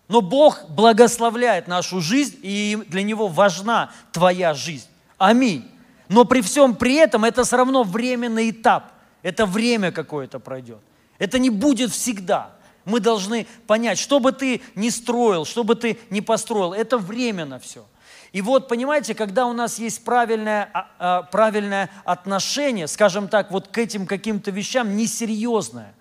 [0.08, 4.86] Но Бог благословляет нашу жизнь, и для Него важна твоя жизнь.
[5.18, 5.68] Аминь.
[6.08, 8.92] Но при всем при этом это все равно временный этап.
[9.22, 10.80] Это время какое-то пройдет.
[11.18, 12.52] Это не будет всегда.
[12.84, 17.58] Мы должны понять, что бы ты ни строил, что бы ты ни построил, это временно
[17.58, 17.86] все.
[18.32, 23.68] И вот, понимаете, когда у нас есть правильное, а, а, правильное отношение, скажем так, вот
[23.68, 25.94] к этим каким-то вещам несерьезное,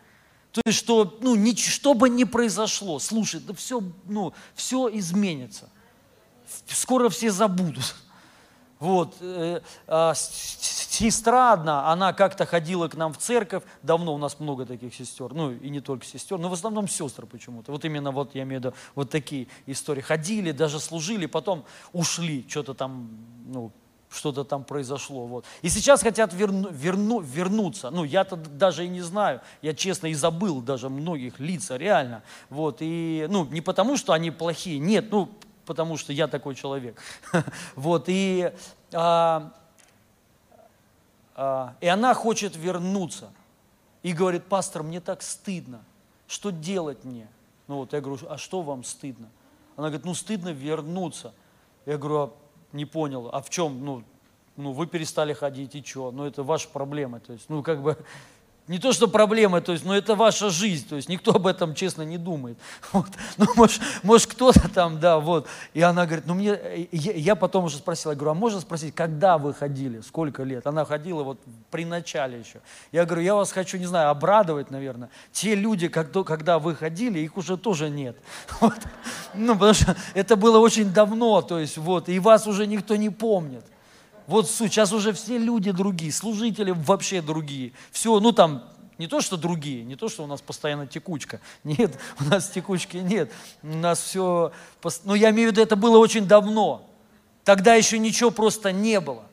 [0.52, 5.70] то есть, что, ну, ни, что бы ни произошло, слушай, да все, ну, все изменится.
[6.68, 7.96] Скоро все забудут.
[8.82, 14.40] Вот, э, э, сестра одна, она как-то ходила к нам в церковь, давно у нас
[14.40, 17.72] много таких сестер, ну и не только сестер, но в основном сестры почему-то.
[17.72, 20.02] Вот именно вот я имею в виду вот такие истории.
[20.02, 21.64] Ходили, даже служили, потом
[21.94, 23.08] ушли, что-то там,
[23.46, 23.72] ну,
[24.10, 25.28] что-то там произошло.
[25.28, 25.46] Вот.
[25.62, 27.92] И сейчас хотят верну, верну, вернуться.
[27.92, 29.42] Ну, я-то даже и не знаю.
[29.62, 32.24] Я, честно, и забыл даже многих лица, реально.
[32.50, 32.78] Вот.
[32.80, 34.80] И, ну, не потому, что они плохие.
[34.80, 35.30] Нет, ну,
[35.72, 37.02] потому что я такой человек.
[37.76, 38.52] Вот, и,
[38.92, 39.54] а,
[41.34, 43.32] а, и она хочет вернуться.
[44.04, 45.82] И говорит, пастор, мне так стыдно.
[46.28, 47.30] Что делать мне?
[47.70, 49.30] Ну вот, я говорю, а что вам стыдно?
[49.78, 51.34] Она говорит, ну стыдно вернуться.
[51.86, 52.34] Я говорю, а,
[52.74, 53.86] не понял, а в чем?
[53.86, 54.04] Ну,
[54.58, 56.12] ну вы перестали ходить, и что?
[56.12, 57.22] Ну это ваша проблема.
[57.22, 57.98] То есть, ну как бы,
[58.68, 61.74] не то, что проблема, то есть, но это ваша жизнь, то есть никто об этом,
[61.76, 62.58] честно, не думает.
[62.94, 63.08] Вот.
[63.38, 65.48] Ну, может, может кто-то там, да, вот.
[65.74, 68.94] И она говорит, ну мне, я, я потом уже спросил, я говорю, а можно спросить,
[68.94, 70.68] когда вы ходили, сколько лет?
[70.68, 72.62] Она ходила вот при начале еще.
[72.92, 75.10] Я говорю, я вас хочу, не знаю, обрадовать, наверное.
[75.32, 78.16] Те люди, когда, когда вы ходили, их уже тоже нет.
[78.62, 78.78] Вот.
[79.34, 83.10] Ну, потому что это было очень давно, то есть, вот, и вас уже никто не
[83.10, 83.64] помнит.
[84.28, 84.72] Вот суть.
[84.72, 87.74] Сейчас уже все люди другие, служители вообще другие.
[87.92, 88.64] Все, ну там,
[88.98, 91.42] не то, что другие, не то, что у нас постоянно текучка.
[91.64, 93.32] Нет, у нас текучки нет.
[93.64, 94.52] У нас все...
[95.04, 96.88] Ну, я имею в виду, это было очень давно.
[97.44, 99.24] Тогда еще ничего просто не было.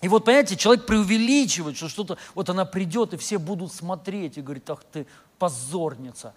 [0.00, 4.42] И вот, понимаете, человек преувеличивает, что что-то, вот она придет, и все будут смотреть, и
[4.42, 5.06] говорит, ах ты
[5.38, 6.34] позорница,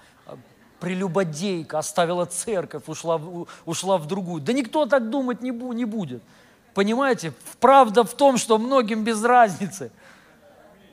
[0.79, 3.21] прелюбодейка, оставила церковь, ушла,
[3.65, 4.41] ушла в другую.
[4.41, 6.23] Да никто так думать не, не будет.
[6.77, 9.89] Понимаете, правда в том, что многим без разницы.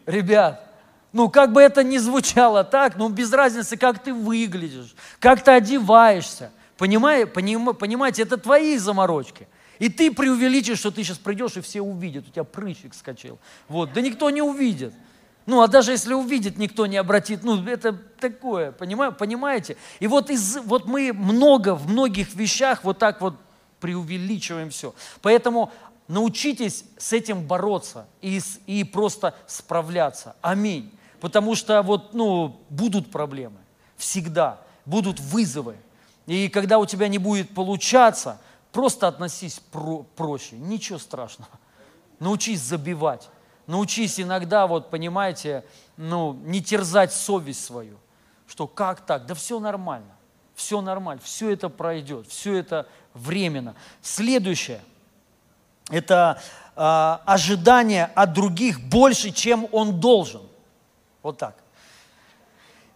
[0.06, 0.66] Ребят,
[1.12, 5.50] ну как бы это ни звучало так, но без разницы, как ты выглядишь, как ты
[5.50, 6.50] одеваешься.
[6.78, 9.46] Понимаете, поним, понимаете, это твои заморочки.
[9.78, 13.38] И ты преувеличишь, что ты сейчас придешь, и все увидят, у тебя прыщик скачал.
[13.68, 14.94] Вот, да никто не увидит.
[15.44, 17.44] Ну, а даже если увидит, никто не обратит.
[17.44, 19.76] Ну, это такое, понимаете?
[20.00, 23.34] И вот, из, вот мы много в многих вещах вот так вот
[23.84, 24.94] преувеличиваем все.
[25.20, 25.70] Поэтому
[26.08, 30.36] научитесь с этим бороться и, и просто справляться.
[30.40, 30.90] Аминь.
[31.20, 33.58] Потому что вот, ну, будут проблемы.
[33.98, 34.58] Всегда.
[34.86, 35.76] Будут вызовы.
[36.24, 38.40] И когда у тебя не будет получаться,
[38.72, 40.56] просто относись про проще.
[40.56, 41.50] Ничего страшного.
[42.20, 43.28] Научись забивать.
[43.66, 45.62] Научись иногда, вот понимаете,
[45.98, 47.98] ну, не терзать совесть свою.
[48.46, 49.26] Что как так?
[49.26, 50.14] Да все нормально.
[50.54, 51.20] Все нормально.
[51.24, 52.28] Все это пройдет.
[52.28, 53.74] Все это временно.
[54.02, 54.82] Следующее–
[55.90, 56.40] это
[56.76, 56.80] э,
[57.24, 60.42] ожидание от других больше, чем он должен.
[61.22, 61.56] Вот так.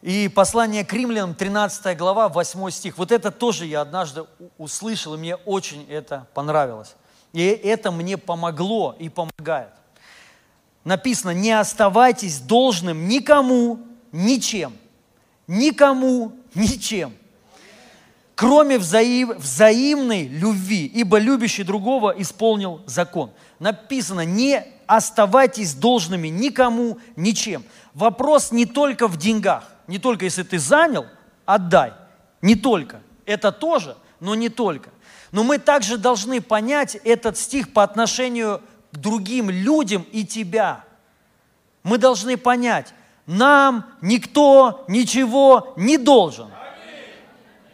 [0.00, 2.98] И послание к римлянам, 13 глава, 8 стих.
[2.98, 4.24] Вот это тоже я однажды
[4.56, 6.94] услышал, и мне очень это понравилось.
[7.32, 9.70] И это мне помогло и помогает.
[10.84, 13.80] Написано, не оставайтесь должным никому,
[14.12, 14.76] ничем.
[15.48, 17.12] Никому, ничем
[18.38, 23.32] кроме взаим, взаимной любви, ибо любящий другого исполнил закон.
[23.58, 27.64] Написано, не оставайтесь должными никому, ничем.
[27.94, 31.06] Вопрос не только в деньгах, не только если ты занял,
[31.46, 31.94] отдай,
[32.40, 33.00] не только.
[33.26, 34.90] Это тоже, но не только.
[35.32, 38.62] Но мы также должны понять этот стих по отношению
[38.92, 40.84] к другим людям и тебя.
[41.82, 42.94] Мы должны понять,
[43.26, 46.50] нам никто ничего не должен.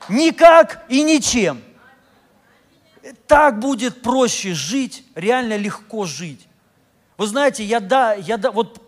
[0.08, 1.62] Никак и ничем.
[3.26, 6.46] Так будет проще жить, реально легко жить.
[7.16, 8.80] Вы знаете, я да, я да, вот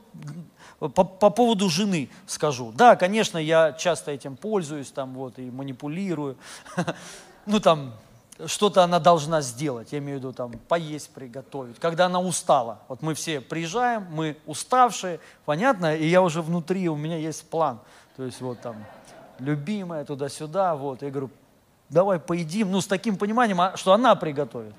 [0.79, 2.73] по, по поводу жены скажу.
[2.73, 6.37] Да, конечно, я часто этим пользуюсь, там вот, и манипулирую.
[7.49, 7.95] Ну, там,
[8.45, 12.81] что-то она должна сделать, я имею в виду там поесть, приготовить, когда она устала.
[12.89, 17.79] Вот мы все приезжаем, мы уставшие, понятно, и я уже внутри, у меня есть план.
[18.17, 18.85] То есть вот там,
[19.39, 21.31] любимая, туда-сюда, вот, я говорю,
[21.89, 24.75] давай поедим, ну, с таким пониманием, а, что она приготовит.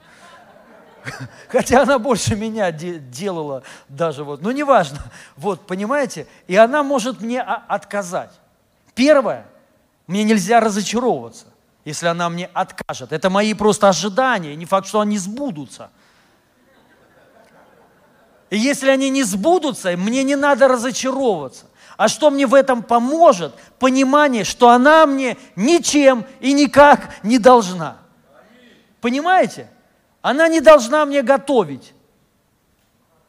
[1.50, 5.00] Хотя она больше меня де- делала даже вот, ну неважно,
[5.36, 6.28] вот, понимаете?
[6.48, 8.32] И она может мне отказать.
[8.94, 9.46] Первое,
[10.08, 11.46] мне нельзя разочаровываться,
[11.86, 13.12] если она мне откажет.
[13.12, 15.90] Это мои просто ожидания, не факт, что они сбудутся.
[18.50, 21.66] И если они не сбудутся, мне не надо разочаровываться.
[21.98, 23.56] А что мне в этом поможет?
[23.80, 27.98] Понимание, что она мне ничем и никак не должна.
[29.02, 29.70] Понимаете?
[30.22, 31.94] Она не должна мне готовить.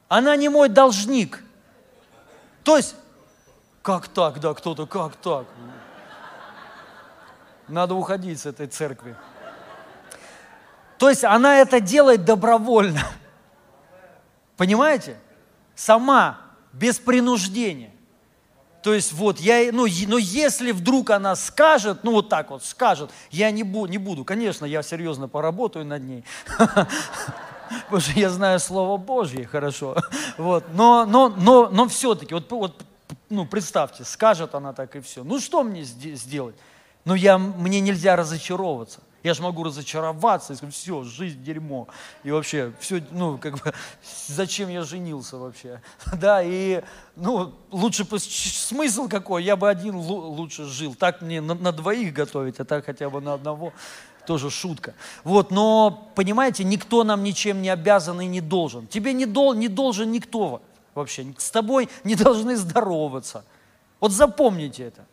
[0.08, 1.42] Она не мой должник.
[2.62, 2.94] То есть,
[3.82, 5.46] как так, да, кто-то, как так?
[7.68, 9.16] Надо уходить с этой церкви.
[10.98, 13.02] То есть она это делает добровольно.
[14.56, 15.18] Понимаете?
[15.74, 16.38] Сама,
[16.72, 17.92] без принуждения.
[18.82, 23.10] То есть вот я, ну, но если вдруг она скажет, ну вот так вот скажет,
[23.30, 26.24] я не, бу, не буду, конечно, я серьезно поработаю над ней,
[26.56, 29.96] потому что я знаю Слово Божье хорошо,
[30.36, 32.82] вот, но, но, но, но все-таки, вот, вот,
[33.28, 36.54] ну представьте, скажет она так и все, ну что мне сделать?
[37.04, 39.00] Ну я, мне нельзя разочаровываться.
[39.28, 41.86] Я же могу разочароваться и сказать, все, жизнь дерьмо.
[42.24, 43.74] И вообще, все, ну, как бы,
[44.26, 45.82] зачем я женился вообще?
[46.18, 46.82] Да, и,
[47.14, 50.94] ну, лучше, смысл какой, я бы один лучше жил.
[50.94, 53.74] Так мне на, на двоих готовить, а так хотя бы на одного.
[54.26, 54.94] Тоже шутка.
[55.24, 58.86] Вот, но, понимаете, никто нам ничем не обязан и не должен.
[58.86, 60.62] Тебе не, дол, не должен никто
[60.94, 61.34] вообще.
[61.36, 63.44] С тобой не должны здороваться.
[64.00, 65.04] Вот запомните это.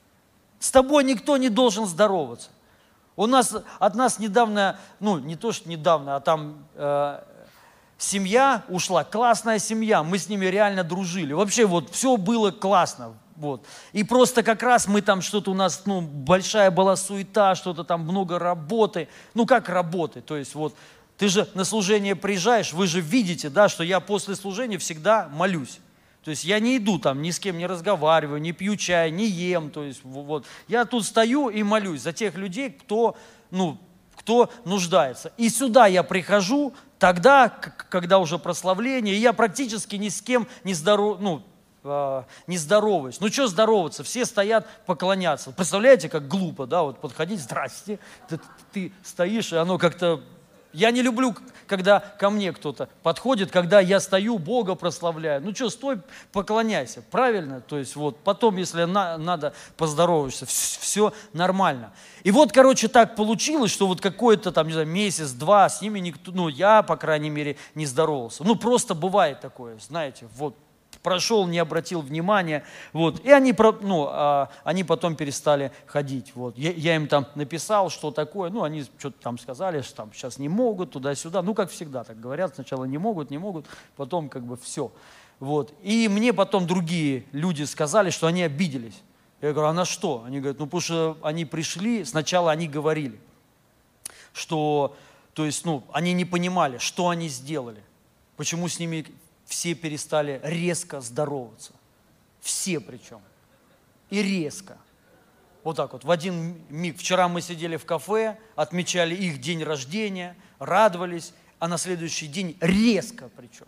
[0.59, 2.47] С тобой никто не должен здороваться.
[3.15, 7.19] У нас, от нас недавно, ну не то, что недавно, а там э,
[7.97, 11.33] семья ушла, классная семья, мы с ними реально дружили.
[11.33, 13.13] Вообще вот все было классно.
[13.37, 13.65] Вот.
[13.91, 18.01] И просто как раз мы там что-то у нас, ну, большая была суета, что-то там
[18.01, 19.09] много работы.
[19.33, 20.21] Ну, как работы?
[20.21, 20.75] То есть вот
[21.17, 25.79] ты же на служение приезжаешь, вы же видите, да, что я после служения всегда молюсь.
[26.25, 29.27] То есть я не иду там, ни с кем не разговариваю, не пью чай, не
[29.27, 29.69] ем.
[29.69, 30.47] То есть вот.
[30.67, 33.15] Я тут стою и молюсь за тех людей, кто,
[33.51, 33.77] ну,
[34.15, 35.31] кто нуждается.
[35.37, 40.73] И сюда я прихожу тогда, когда уже прославление, и я практически ни с кем не
[40.73, 41.43] здоров, ну,
[41.83, 43.19] э, не здороваюсь.
[43.19, 44.03] Ну что здороваться?
[44.03, 45.51] Все стоят поклоняться.
[45.51, 48.39] Представляете, как глупо, да, вот подходить, здрасте, ты,
[48.73, 50.23] ты стоишь, и оно как-то
[50.75, 51.35] я не люблю,
[51.67, 55.41] когда ко мне кто-то подходит, когда я стою, Бога прославляю.
[55.41, 55.99] Ну что, стой,
[56.31, 57.61] поклоняйся, правильно?
[57.61, 61.93] То есть вот потом, если на, надо, поздороваешься, все нормально.
[62.23, 66.31] И вот, короче, так получилось, что вот какой-то там, не знаю, месяц-два с ними никто,
[66.31, 68.43] ну я, по крайней мере, не здоровался.
[68.43, 70.55] Ну просто бывает такое, знаете, вот
[71.05, 76.71] прошел, не обратил внимания, вот, и они, ну, а, они потом перестали ходить, вот, я,
[76.71, 80.49] я им там написал, что такое, ну, они что-то там сказали, что там сейчас не
[80.49, 84.57] могут, туда-сюда, ну, как всегда так говорят, сначала не могут, не могут, потом как бы
[84.57, 84.91] все,
[85.39, 88.99] вот, и мне потом другие люди сказали, что они обиделись,
[89.41, 90.23] я говорю, а на что?
[90.25, 93.19] Они говорят, ну, потому что они пришли, сначала они говорили,
[94.33, 94.95] что,
[95.35, 97.83] то есть, ну, они не понимали, что они сделали,
[98.37, 99.05] почему с ними
[99.45, 101.73] все перестали резко здороваться.
[102.41, 103.21] Все причем.
[104.09, 104.77] И резко.
[105.63, 106.97] Вот так вот, в один миг.
[106.99, 113.29] Вчера мы сидели в кафе, отмечали их день рождения, радовались, а на следующий день резко
[113.35, 113.67] причем.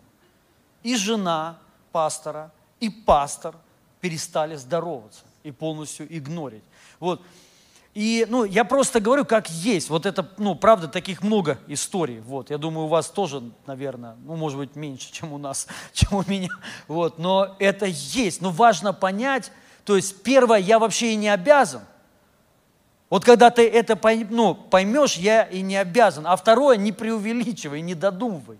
[0.83, 1.57] И жена
[1.91, 3.55] пастора, и пастор
[3.99, 6.63] перестали здороваться и полностью игнорить.
[6.99, 7.21] Вот.
[7.97, 9.89] И, ну, я просто говорю, как есть.
[9.89, 12.19] Вот это, ну, правда, таких много историй.
[12.19, 16.13] Вот, я думаю, у вас тоже, наверное, ну, может быть, меньше, чем у нас, чем
[16.13, 16.49] у меня.
[16.87, 18.39] Вот, но это есть.
[18.39, 19.51] Но важно понять,
[19.83, 21.81] то есть, первое, я вообще и не обязан.
[23.09, 26.27] Вот когда ты это ну, поймешь, я и не обязан.
[26.27, 28.59] А второе, не преувеличивай, не додумывай.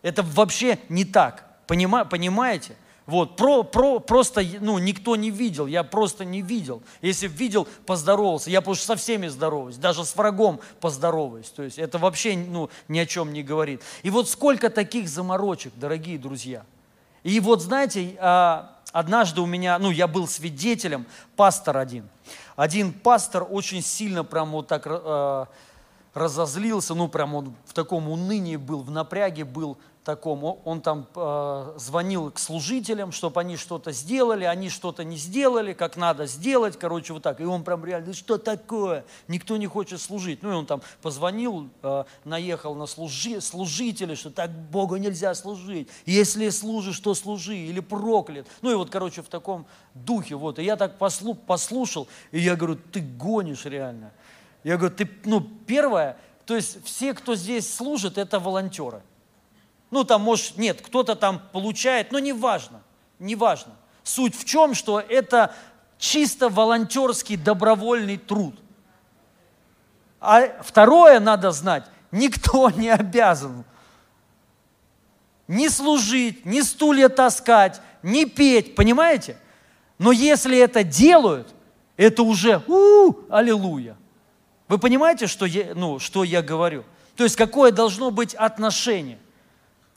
[0.00, 1.44] Это вообще не так.
[1.66, 2.76] Понима, понимаете?
[3.10, 6.80] Вот, про, про, просто ну, никто не видел, я просто не видел.
[7.02, 8.50] Если видел, поздоровался.
[8.50, 11.48] Я что со всеми здороваюсь, даже с врагом поздороваюсь.
[11.48, 13.82] То есть это вообще ну, ни о чем не говорит.
[14.04, 16.64] И вот сколько таких заморочек, дорогие друзья.
[17.24, 21.04] И вот знаете, а, однажды у меня, ну я был свидетелем,
[21.34, 22.08] пастор один.
[22.54, 25.48] Один пастор очень сильно прям вот так, а,
[26.14, 30.58] разозлился, ну прям он в таком унынии был, в напряге был таком.
[30.64, 35.96] Он там э, звонил к служителям, чтобы они что-то сделали, они что-то не сделали, как
[35.96, 37.40] надо сделать, короче, вот так.
[37.40, 39.04] И он прям реально, что такое?
[39.28, 40.42] Никто не хочет служить.
[40.42, 45.88] Ну и он там позвонил, э, наехал на служи, служителей, что так Богу нельзя служить.
[46.06, 48.46] Если служишь, то служи, или проклят.
[48.62, 50.34] Ну и вот, короче, в таком духе.
[50.34, 50.58] Вот.
[50.58, 54.12] И я так послу, послушал, и я говорю, ты гонишь реально.
[54.64, 59.02] Я говорю, ты, ну, первое, то есть все, кто здесь служит, это волонтеры.
[59.90, 62.82] Ну, там, может, нет, кто-то там получает, но неважно,
[63.18, 63.72] неважно.
[64.04, 65.54] Суть в чем, что это
[65.98, 68.54] чисто волонтерский добровольный труд.
[70.20, 73.64] А второе надо знать, никто не обязан
[75.50, 79.36] ни служить, ни стулья таскать, ни петь, понимаете?
[79.98, 81.48] Но если это делают,
[81.96, 83.96] это уже у аллилуйя.
[84.68, 86.84] Вы понимаете, что я, ну, что я говорю?
[87.16, 89.18] То есть какое должно быть отношение?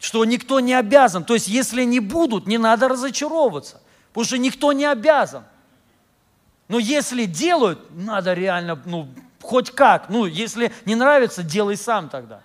[0.03, 1.23] Что никто не обязан.
[1.23, 3.79] То есть если не будут, не надо разочаровываться.
[4.09, 5.45] Потому что никто не обязан.
[6.67, 9.07] Но если делают, надо реально, ну,
[9.41, 10.09] хоть как.
[10.09, 12.41] Ну, если не нравится, делай сам тогда.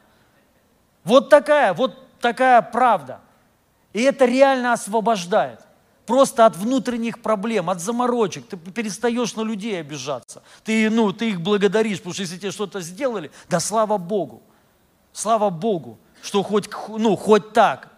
[1.02, 3.18] Вот такая, вот такая правда.
[3.92, 5.58] И это реально освобождает
[6.06, 8.46] просто от внутренних проблем, от заморочек.
[8.46, 10.44] Ты перестаешь на людей обижаться.
[10.62, 14.44] Ты, ну, ты их благодаришь, потому что если тебе что-то сделали, да слава Богу.
[15.12, 17.88] Слава Богу, что хоть, ну, хоть так.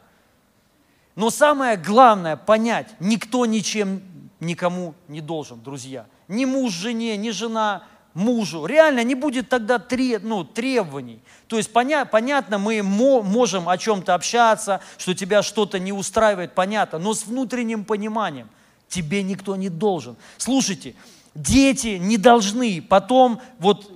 [1.17, 4.03] Но самое главное понять, никто ничем
[4.41, 6.07] никому не должен, друзья.
[6.29, 8.67] Ни муж жене, ни жена мужу.
[8.67, 11.21] Реально не будет тогда треб, ну, требований.
[11.47, 16.55] То есть поня, понятно, мы мо, можем о чем-то общаться, что тебя что-то не устраивает,
[16.55, 18.49] понятно, но с внутренним пониманием
[18.89, 20.17] тебе никто не должен.
[20.39, 20.95] Слушайте,
[21.35, 23.91] дети не должны потом, вот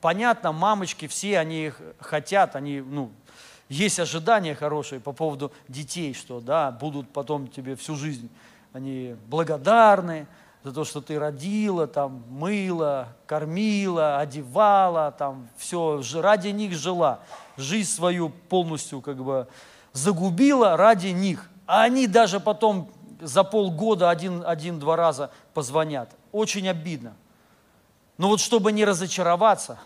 [0.00, 3.10] понятно, мамочки все, они хотят, они, ну,
[3.68, 8.28] есть ожидания хорошие по поводу детей, что, да, будут потом тебе всю жизнь,
[8.72, 10.26] они благодарны,
[10.64, 17.20] за то, что ты родила, там, мыла, кормила, одевала, там, все, ради них жила.
[17.56, 19.46] Жизнь свою полностью как бы
[19.92, 21.48] загубила ради них.
[21.66, 22.90] А они даже потом
[23.20, 26.10] за полгода один-два один, раза позвонят.
[26.32, 27.14] Очень обидно.
[28.16, 29.78] Но вот чтобы не разочароваться,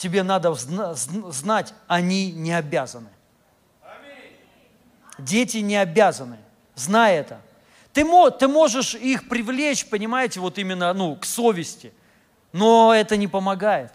[0.00, 3.10] тебе надо знать, они не обязаны.
[5.18, 6.38] Дети не обязаны.
[6.74, 7.42] Знай это.
[7.92, 8.06] Ты,
[8.38, 11.92] ты можешь их привлечь, понимаете, вот именно ну, к совести,
[12.52, 13.92] но это не помогает.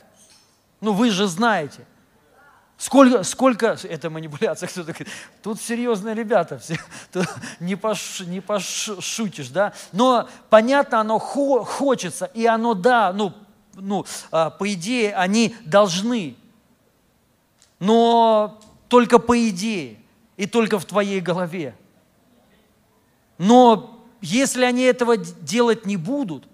[0.80, 1.88] Ну, вы же знаете.
[2.78, 5.08] Сколько, сколько, это манипуляция, кто такой,
[5.42, 6.78] тут серьезные ребята, все,
[7.12, 7.26] тут
[7.60, 13.34] не, пош, не пошутишь, да, но понятно, оно хо, хочется, и оно, да, ну,
[13.76, 16.36] ну, а, по идее, они должны,
[17.80, 19.98] но только по идее,
[20.38, 21.76] и только в твоей голове.
[23.38, 26.48] Но если они этого делать не будут,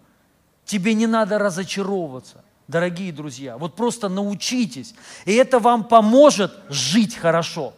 [0.65, 3.57] тебе не надо разочаровываться, дорогие друзья.
[3.57, 4.95] Вот просто научитесь.
[5.26, 7.74] И это вам поможет жить хорошо.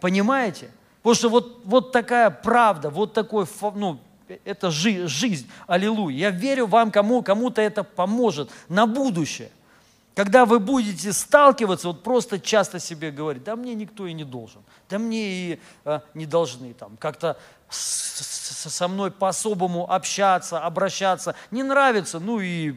[0.00, 0.70] Понимаете?
[0.98, 3.98] Потому что вот, вот такая правда, вот такой, ну,
[4.44, 5.50] это жи, жизнь.
[5.66, 6.16] Аллилуйя.
[6.16, 9.50] Я верю вам, кому, кому-то это поможет на будущее.
[10.14, 14.62] Когда вы будете сталкиваться, вот просто часто себе говорить, да мне никто и не должен,
[14.88, 17.36] да мне и э, не должны там как-то
[17.68, 21.34] со мной по-особому общаться, обращаться.
[21.50, 22.74] Не нравится, ну и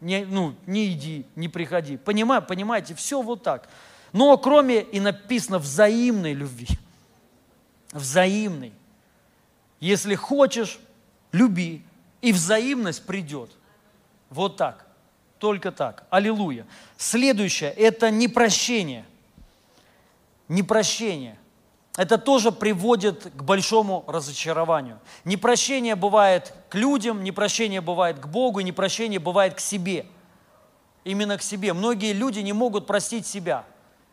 [0.00, 1.96] не, ну, не иди, не приходи.
[1.96, 3.68] Понимаете, понимаете, все вот так.
[4.12, 6.68] Но кроме и написано взаимной любви.
[7.92, 8.72] Взаимной.
[9.82, 10.78] Если хочешь,
[11.32, 11.82] люби,
[12.20, 13.50] и взаимность придет.
[14.30, 14.86] Вот так.
[15.40, 16.06] Только так.
[16.08, 16.68] Аллилуйя.
[16.96, 19.04] Следующее– это непрощение.
[20.46, 21.36] Непрощение.
[21.96, 25.00] Это тоже приводит к большому разочарованию.
[25.24, 30.06] Непрощение бывает к людям, непрощение бывает к Богу, непрощение бывает к себе.
[31.02, 31.72] Именно к себе.
[31.72, 33.64] Многие люди не могут простить себя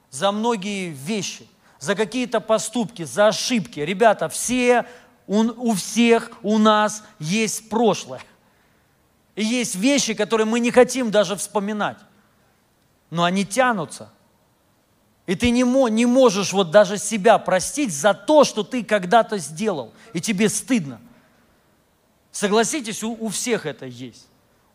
[0.09, 1.47] за многие вещи,
[1.77, 3.81] за какие-то поступки, за ошибки.
[3.81, 4.87] Ребята, все,
[5.29, 8.21] у, у всех у нас есть прошлое.
[9.35, 11.99] И есть вещи, которые мы не хотим даже вспоминать.
[13.11, 14.11] Но они тянутся.
[15.27, 15.61] И ты не,
[15.91, 19.93] не можешь вот даже себя простить за то, что ты когда-то сделал.
[20.13, 20.99] И тебе стыдно.
[22.31, 24.25] Согласитесь, у, у всех это есть.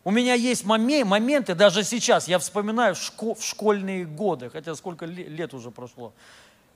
[0.05, 5.72] У меня есть моменты, даже сейчас, я вспоминаю в школьные годы, хотя сколько лет уже
[5.72, 6.12] прошло.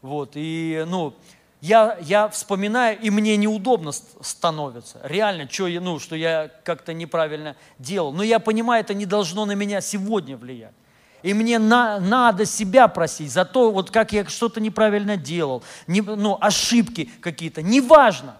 [0.02, 1.14] Вот, и, ну,
[1.60, 5.00] я, я вспоминаю, и мне неудобно становится.
[5.02, 8.12] Реально, что, ну, что я как-то неправильно делал.
[8.12, 10.74] Но я понимаю, это не должно на меня сегодня влиять.
[11.22, 16.00] И мне на, надо себя просить за то, вот как я что-то неправильно делал, не,
[16.00, 17.60] ну, ошибки какие-то.
[17.60, 18.36] Неважно.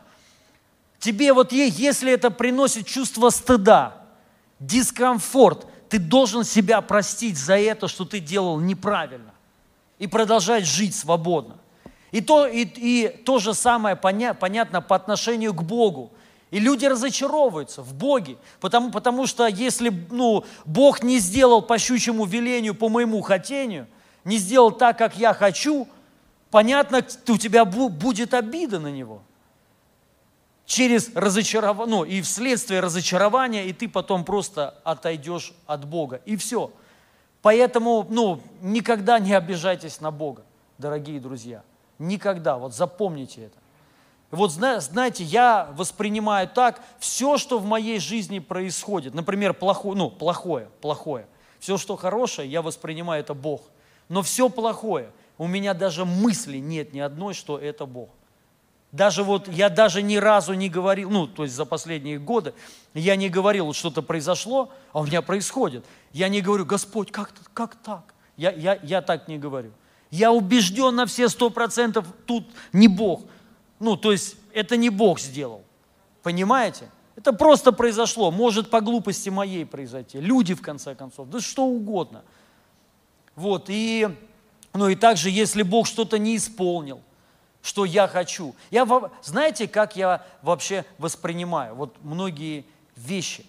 [1.01, 3.97] Тебе вот если это приносит чувство стыда,
[4.61, 9.33] дискомфорт, ты должен себя простить за это, что ты делал неправильно.
[9.99, 11.57] И продолжать жить свободно.
[12.11, 16.11] И то, и, и то же самое поня, понятно по отношению к Богу.
[16.51, 22.25] И люди разочаровываются в Боге, потому, потому что если ну, Бог не сделал по щучьему
[22.25, 23.87] велению, по моему хотению,
[24.25, 25.87] не сделал так, как я хочу,
[26.51, 29.23] понятно, у тебя будет обида на Него.
[30.65, 36.21] Через разочарование, ну и вследствие разочарования, и ты потом просто отойдешь от Бога.
[36.25, 36.71] И все.
[37.43, 40.43] Поэтому, ну, никогда не обижайтесь на Бога,
[40.79, 41.63] дорогие друзья.
[41.99, 42.59] Никогда.
[42.59, 43.57] Вот запомните это.
[44.31, 50.69] Вот знаете, я воспринимаю так, все, что в моей жизни происходит, например, плохое, ну, плохое,
[50.83, 51.27] плохое,
[51.59, 53.63] все, что хорошее, я воспринимаю это Бог.
[54.11, 58.11] Но все плохое, у меня даже мысли нет ни одной, что это Бог.
[58.93, 62.55] Даже вот я даже ни разу не говорил, ну, то есть за последние годы,
[62.95, 65.85] я не говорил, что-то произошло, а у меня происходит.
[66.13, 68.15] Я не говорю, Господь, как, как так?
[68.37, 69.73] Я, я, я так не говорю.
[70.11, 73.23] Я убежден на все сто процентов, тут не Бог.
[73.79, 75.63] Ну, то есть это не Бог сделал.
[76.23, 76.91] Понимаете?
[77.17, 78.31] Это просто произошло.
[78.31, 80.21] Может по глупости моей произойти.
[80.21, 81.29] Люди, в конце концов.
[81.31, 82.23] Да что угодно.
[83.35, 83.67] Вот.
[83.69, 84.09] И,
[84.73, 87.01] ну и также, если Бог что-то не исполнил,
[87.63, 88.55] что я хочу.
[88.71, 88.87] Я,
[89.23, 92.65] знаете, как я вообще воспринимаю вот многие
[92.97, 93.45] вещи?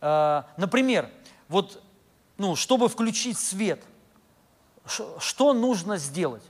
[0.00, 1.08] А, например,
[1.48, 1.82] вот,
[2.36, 3.82] ну, чтобы включить свет,
[4.86, 6.42] что нужно сделать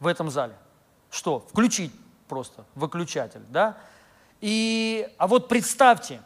[0.00, 0.54] в этом зале?
[1.10, 1.40] Что?
[1.40, 1.92] Включить
[2.28, 3.76] просто выключатель, да?
[4.40, 6.20] И, а вот представьте,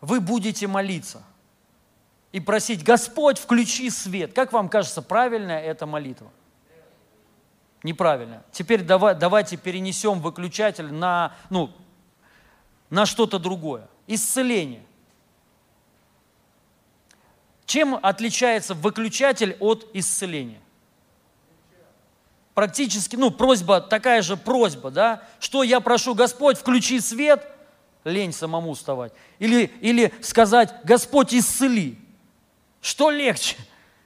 [0.00, 1.22] вы будете молиться
[2.32, 4.32] и просить, Господь, включи свет.
[4.32, 6.30] Как вам кажется, правильная эта молитва?
[7.82, 8.42] Неправильно.
[8.52, 11.70] Теперь давай, давайте перенесем выключатель на, ну,
[12.90, 13.88] на что-то другое.
[14.06, 14.84] Исцеление.
[17.68, 20.58] Чем отличается выключатель от исцеления?
[22.58, 27.46] практически, ну, просьба, такая же просьба, да, что я прошу, Господь, включи свет,
[28.02, 31.96] лень самому вставать, или, или сказать, Господь, исцели.
[32.80, 33.54] Что легче?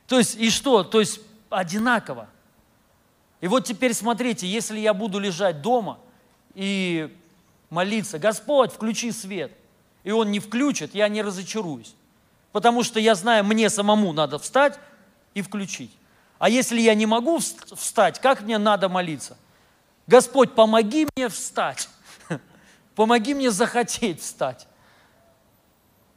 [0.06, 0.84] То есть, и что?
[0.84, 2.28] То есть, одинаково.
[3.40, 5.98] И вот теперь смотрите, если я буду лежать дома
[6.54, 7.10] и
[7.70, 9.50] молиться, Господь, включи свет,
[10.04, 11.94] и Он не включит, я не разочаруюсь.
[12.52, 14.78] Потому что я знаю, мне самому надо встать
[15.34, 15.90] и включить.
[16.38, 19.36] А если я не могу встать, как мне надо молиться?
[20.06, 21.88] Господь, помоги мне встать.
[22.94, 24.66] Помоги мне захотеть встать.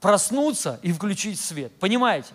[0.02, 1.72] Проснуться и включить свет.
[1.80, 2.34] Понимаете?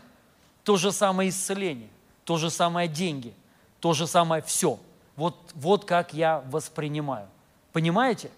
[0.64, 1.90] То же самое исцеление,
[2.24, 3.34] то же самое деньги,
[3.80, 4.78] то же самое все.
[5.16, 7.28] Вот, вот как я воспринимаю.
[7.72, 8.30] Понимаете?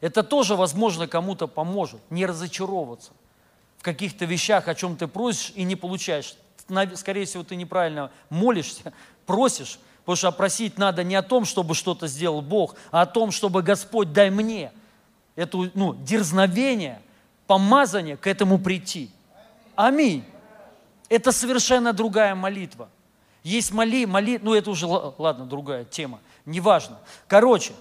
[0.00, 3.12] Это тоже, возможно, кому-то поможет не разочаровываться
[3.82, 6.36] в каких-то вещах, о чем ты просишь и не получаешь
[6.94, 8.92] скорее всего, ты неправильно молишься,
[9.26, 13.32] просишь, потому что просить надо не о том, чтобы что-то сделал Бог, а о том,
[13.32, 14.70] чтобы Господь дай мне
[15.34, 17.02] это ну, дерзновение,
[17.48, 19.10] помазание к этому прийти.
[19.74, 20.24] Аминь.
[21.08, 22.88] Это совершенно другая молитва.
[23.42, 26.98] Есть моли, моли, ну это уже, ладно, другая тема, неважно.
[27.26, 27.72] Короче,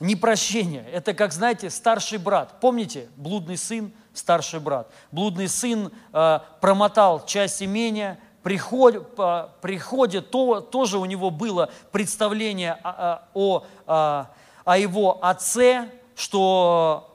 [0.00, 2.60] непрощение, это как, знаете, старший брат.
[2.60, 4.90] Помните, блудный сын, старший брат.
[5.10, 12.72] Блудный сын э, промотал часть имения, приход, э, приходит, то, тоже у него было представление
[12.82, 14.26] о, о, о,
[14.64, 17.08] о его отце, что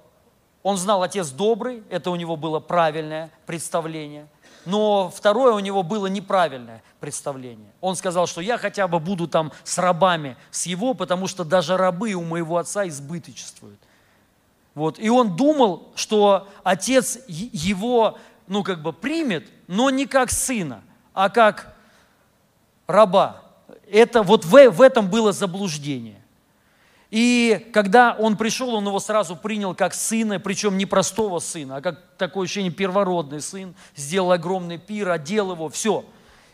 [0.63, 4.27] он знал, отец добрый, это у него было правильное представление.
[4.67, 7.71] Но второе у него было неправильное представление.
[7.79, 11.77] Он сказал, что я хотя бы буду там с рабами, с его, потому что даже
[11.77, 13.79] рабы у моего отца избыточествуют.
[14.75, 14.99] Вот.
[14.99, 20.81] И он думал, что отец его, ну, как бы примет, но не как сына,
[21.13, 21.73] а как
[22.87, 23.43] раба.
[23.89, 26.21] Это, вот в, в этом было заблуждение.
[27.09, 31.81] И когда он пришел, он его сразу принял как сына, причем не простого сына, а
[31.81, 36.03] как такое ощущение первородный сын, сделал огромный пир, одел его, все.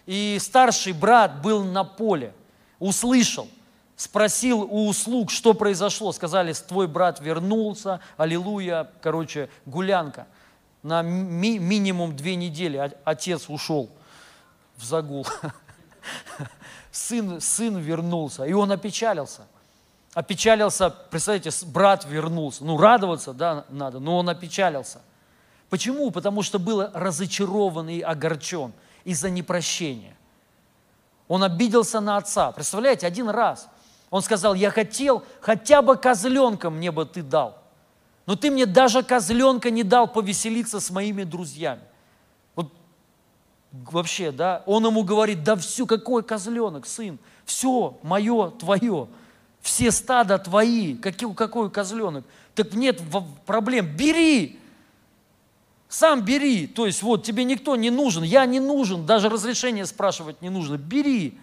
[0.05, 2.33] И старший брат был на поле,
[2.79, 3.47] услышал–
[3.95, 6.11] спросил у услуг, что произошло.
[6.11, 10.27] Сказали, твой брат вернулся, аллилуйя, короче, гулянка.
[10.81, 13.89] На ми- минимум две недели отец ушел
[14.75, 15.25] в загул.
[16.91, 19.47] Сын, сын вернулся, и он опечалился.
[20.13, 22.63] Опечалился, представляете, брат вернулся.
[22.63, 25.01] Ну, радоваться, да, надо, но он опечалился.
[25.69, 26.11] Почему?
[26.11, 28.73] Потому что был разочарован и огорчен
[29.05, 30.15] из-за непрощения.
[31.27, 32.51] Он обиделся на отца.
[32.51, 33.67] Представляете, один раз.
[34.11, 37.57] Он сказал, я хотел, хотя бы козленка мне бы ты дал.
[38.27, 41.81] Но ты мне даже козленка не дал повеселиться с моими друзьями.
[42.53, 42.71] Вот
[43.71, 49.07] вообще, да, он ему говорит, да все, какой козленок, сын, все, мое, твое,
[49.63, 52.25] все стада твои, какой, какой козленок.
[52.53, 53.01] Так нет
[53.47, 54.59] проблем, бери,
[55.87, 56.67] сам бери.
[56.67, 60.77] То есть вот тебе никто не нужен, я не нужен, даже разрешение спрашивать не нужно,
[60.77, 61.39] бери.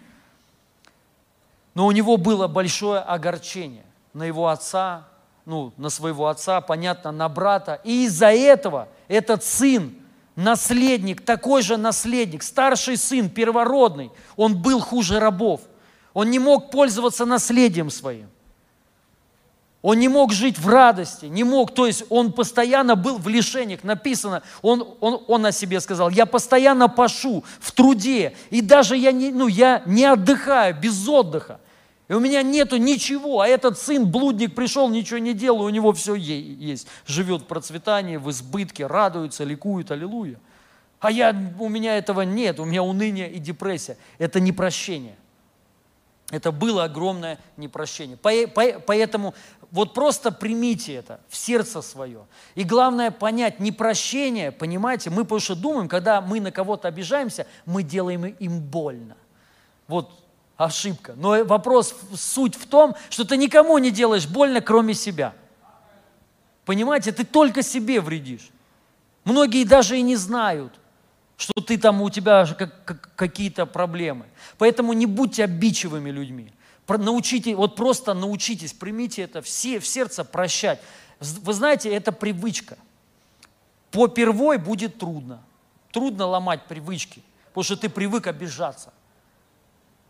[1.73, 5.07] Но у него было большое огорчение на его отца,
[5.45, 7.81] ну, на своего отца, понятно, на брата.
[7.83, 9.95] И из-за этого этот сын,
[10.35, 15.61] наследник, такой же наследник, старший сын, первородный, он был хуже рабов.
[16.13, 18.29] Он не мог пользоваться наследием своим.
[19.81, 23.83] Он не мог жить в радости, не мог, то есть он постоянно был в лишениях.
[23.83, 29.11] Написано, он, он, он о себе сказал, я постоянно пашу в труде, и даже я
[29.11, 31.59] не, ну, я не отдыхаю без отдыха.
[32.09, 35.93] И у меня нету ничего, а этот сын, блудник, пришел, ничего не делал, у него
[35.93, 36.85] все есть.
[37.07, 40.39] Живет в процветании, в избытке, радуется, ликует, аллилуйя.
[40.99, 43.97] А я, у меня этого нет, у меня уныние и депрессия.
[44.19, 45.15] Это непрощение.
[46.31, 48.17] Это было огромное непрощение.
[48.17, 49.35] Поэтому
[49.69, 52.25] вот просто примите это в сердце свое.
[52.55, 57.83] И главное понять, непрощение, понимаете, мы потому что думаем, когда мы на кого-то обижаемся, мы
[57.83, 59.15] делаем им больно.
[59.87, 60.09] Вот
[60.57, 61.13] ошибка.
[61.15, 65.33] Но вопрос, суть в том, что ты никому не делаешь больно, кроме себя.
[66.65, 68.49] Понимаете, ты только себе вредишь.
[69.23, 70.73] Многие даже и не знают,
[71.41, 72.45] что ты там, у тебя
[73.15, 74.25] какие-то проблемы.
[74.59, 76.53] Поэтому не будьте обидчивыми людьми.
[76.87, 80.79] Научите, вот просто научитесь, примите это все, в сердце прощать.
[81.19, 82.77] Вы знаете, это привычка.
[83.89, 85.41] По первой будет трудно.
[85.91, 88.93] Трудно ломать привычки, потому что ты привык обижаться.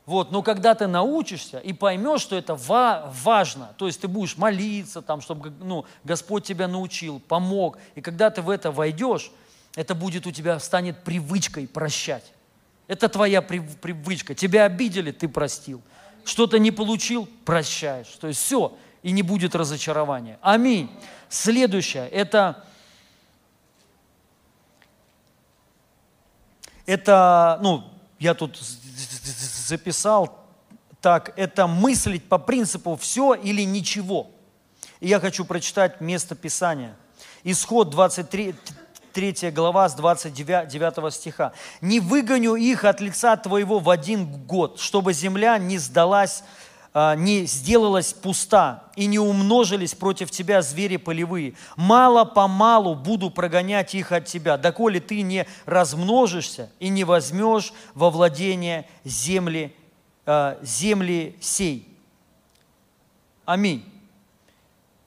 [0.05, 4.35] Вот, но когда ты научишься и поймешь, что это ва- важно, то есть ты будешь
[4.35, 9.31] молиться, там, чтобы ну, Господь тебя научил, помог, и когда ты в это войдешь,
[9.75, 12.33] это будет у тебя, станет привычкой прощать.
[12.87, 14.35] Это твоя привычка.
[14.35, 15.81] Тебя обидели, ты простил.
[16.25, 18.09] Что-то не получил, прощаешь.
[18.19, 20.37] То есть все, и не будет разочарования.
[20.41, 20.91] Аминь.
[21.29, 22.65] Следующее, это,
[26.85, 27.85] это, ну,
[28.19, 30.45] я тут записал
[30.99, 34.29] так, это мыслить по принципу все или ничего.
[34.99, 36.95] И я хочу прочитать место Писания.
[37.43, 38.53] Исход 23,
[39.11, 41.53] 3 глава с 29 стиха.
[41.81, 46.43] «Не выгоню их от лица твоего в один год, чтобы земля не сдалась,
[46.93, 51.53] а, не сделалась пуста, и не умножились против тебя звери полевые.
[51.75, 58.87] Мало-помалу буду прогонять их от тебя, доколе ты не размножишься и не возьмешь во владение
[59.03, 59.75] земли,
[60.25, 61.87] а, земли сей».
[63.45, 63.83] Аминь.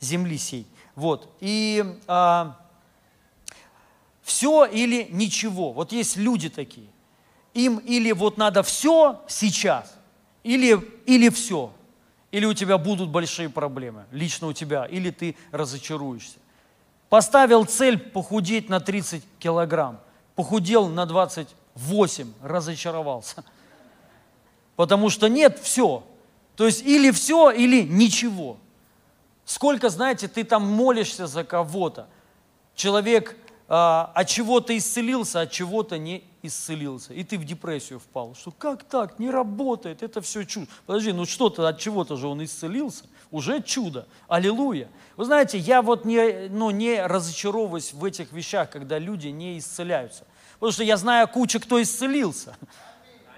[0.01, 0.67] Земли сей.
[0.97, 1.29] Вот.
[1.41, 2.57] И а,
[4.25, 5.72] все или ничего.
[5.72, 6.89] Вот есть люди такие.
[7.53, 9.95] Им или вот надо все сейчас,
[10.43, 11.70] или, или все.
[12.33, 16.39] Или у тебя будут большие проблемы, лично у тебя, или ты разочаруешься.
[17.09, 20.01] Поставил цель похудеть на 30 килограмм,
[20.35, 23.45] похудел на 28, разочаровался.
[24.75, 26.03] Потому что нет все.
[26.57, 28.57] То есть или все, или ничего.
[29.45, 32.09] Сколько, знаете, ты там молишься за кого-то.
[32.75, 33.37] Человек
[33.67, 37.15] от чего-то исцелился, от чего-то не исцелился.
[37.15, 38.35] И ты в депрессию впал.
[38.35, 39.19] Что как так?
[39.19, 40.67] Не работает, это все чудо.
[40.87, 43.05] Подожди, ну что-то от чего-то же он исцелился.
[43.31, 44.07] Уже чудо.
[44.29, 44.89] Аллилуйя.
[45.17, 50.25] Вы знаете, я вот не, ну, не разочаровываюсь в этих вещах, когда люди не исцеляются.
[50.55, 52.57] Потому что я знаю кучу, кто исцелился.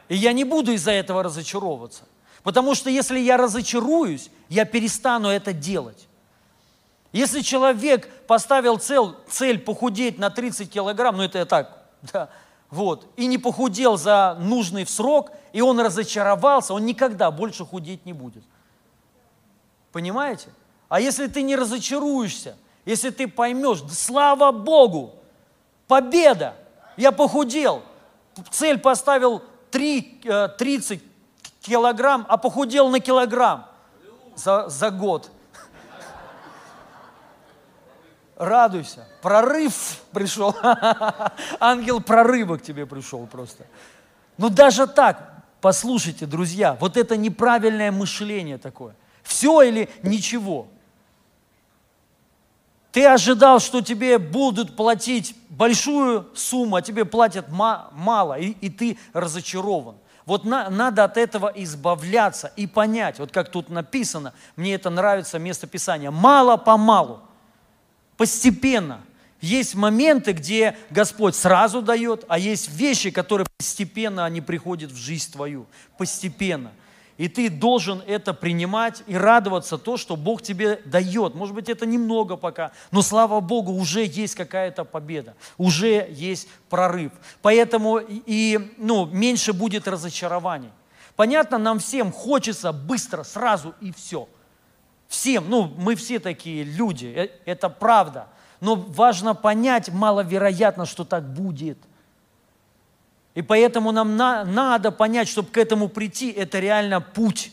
[0.09, 2.05] И я не буду из-за этого разочаровываться.
[2.43, 6.09] Потому что если я разочаруюсь, я перестану это делать.
[7.17, 12.29] Если человек поставил цель, цель похудеть на 30 килограмм, ну это я так, да,
[12.69, 18.13] вот, и не похудел за нужный срок, и он разочаровался, он никогда больше худеть не
[18.13, 18.45] будет.
[19.93, 20.51] Понимаете?
[20.91, 22.55] А если ты не разочаруешься,
[22.85, 25.15] если ты поймешь, да слава Богу,
[25.89, 26.55] победа,
[26.99, 27.83] я похудел,
[28.51, 30.23] цель поставил 3,
[30.59, 31.07] 30 э,
[31.63, 33.67] килограмм, а похудел на килограмм
[34.35, 35.31] за, за год–
[38.37, 39.07] радуйся.
[39.23, 40.55] Прорыв пришел.
[41.61, 43.67] Ангел прорыва к тебе пришел просто.
[44.39, 48.95] Но даже так, послушайте, друзья, вот это неправильное мышление такое.
[49.23, 50.69] Все или ничего.
[52.93, 58.99] Ты ожидал, что тебе будут платить большую сумму, а тебе платят мало, и, и ты
[59.13, 59.97] разочарован.
[60.25, 65.39] Вот на, надо от этого избавляться и понять, вот как тут написано, мне это нравится
[65.39, 67.21] место Писания, мало-помалу,
[68.17, 69.01] постепенно.
[69.41, 75.33] Есть моменты, где Господь сразу дает, а есть вещи, которые постепенно они приходят в жизнь
[75.33, 75.67] твою,
[75.99, 76.73] постепенно–
[77.19, 81.35] и ты должен это принимать и радоваться то, что Бог тебе дает.
[81.35, 87.13] Может быть, это немного пока, но слава Богу, уже есть какая-то победа, уже есть прорыв.
[87.41, 90.71] Поэтому и ну, меньше будет разочарований.
[91.15, 94.29] Понятно, нам всем хочется быстро, сразу и все.
[95.09, 98.29] Всем, ну, мы все такие люди, э, это правда.
[98.61, 101.79] Но важно понять, маловероятно, что так будет–
[103.37, 107.53] и поэтому нам на, надо понять, чтобы к этому прийти, это реально путь.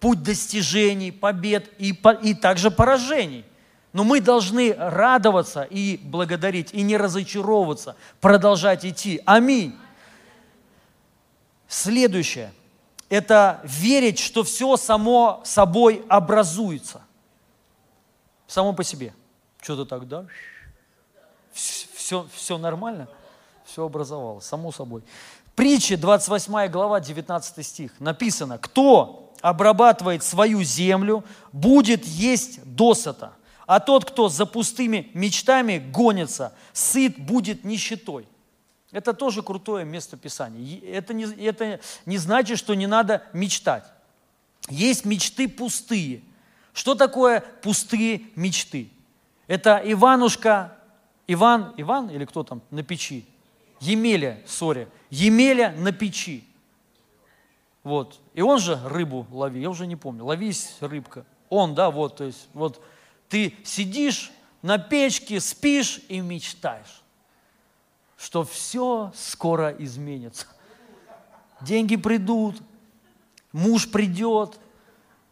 [0.00, 3.44] Путь достижений, побед и, и также поражений.
[3.92, 9.22] Но мы должны радоваться и благодарить, и не разочаровываться, продолжать идти.
[9.24, 9.76] Аминь.
[11.68, 12.52] Следующее–
[13.10, 17.02] это верить, что все само собой образуется.
[18.46, 19.12] Само по себе.
[19.60, 20.26] Что-то так, да?
[21.52, 23.06] Все, все нормально?
[23.70, 25.02] все образовалось, само собой.
[25.54, 27.92] Притча, 28 глава, 19 стих.
[28.00, 33.32] Написано, кто обрабатывает свою землю, будет есть досыта,
[33.66, 38.26] а тот, кто за пустыми мечтами гонится, сыт будет нищетой.
[38.92, 40.80] Это тоже крутое место Писания.
[40.84, 43.84] Это не, это не значит, что не надо мечтать.
[44.68, 46.22] Есть мечты пустые.
[46.72, 48.90] Что такое пустые мечты?
[49.46, 50.76] Это Иванушка,
[51.26, 53.26] Иван, Иван или кто там на печи?
[53.80, 56.44] Емеля, сори, Емеля на печи.
[57.82, 58.20] Вот.
[58.34, 61.24] И он же рыбу лови, я уже не помню, ловись рыбка.
[61.48, 62.84] Он, да, вот, то есть, вот
[63.28, 64.30] ты сидишь
[64.62, 66.99] на печке, спишь и мечтаешь,
[68.20, 70.46] что все скоро изменится.
[71.60, 72.60] Деньги придут,
[73.52, 74.58] муж придет,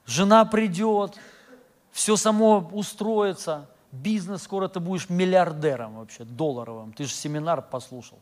[0.07, 1.17] жена придет,
[1.93, 6.93] все само устроится– бизнес, скоро ты будешь миллиардером вообще, долларовым.
[6.93, 8.19] Ты же семинар послушал.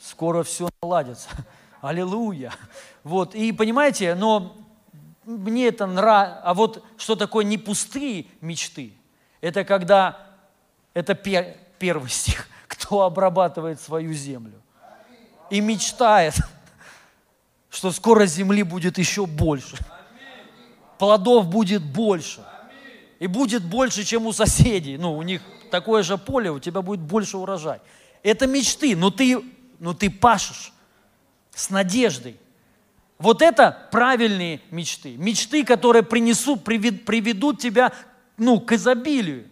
[0.00, 1.28] Скоро все наладится.
[1.80, 2.52] Аллилуйя.
[3.04, 4.56] Вот, и понимаете, но
[5.24, 6.40] мне это нравится.
[6.42, 8.94] А вот что такое не пустые мечты?
[9.40, 10.18] Это когда,
[10.94, 14.60] это пер, первый стих, кто обрабатывает свою землю
[15.50, 16.34] и мечтает,
[17.70, 19.76] что скоро земли будет еще больше,
[20.98, 22.42] плодов будет больше,
[23.18, 24.96] и будет больше, чем у соседей.
[24.96, 27.80] Ну, у них такое же поле, у тебя будет больше урожай.
[28.22, 29.44] Это мечты, но ты,
[29.78, 30.72] но ты пашешь
[31.54, 32.36] с надеждой.
[33.18, 35.16] Вот это правильные мечты.
[35.16, 37.92] Мечты, которые принесут, приведут тебя
[38.36, 39.48] ну, к изобилию.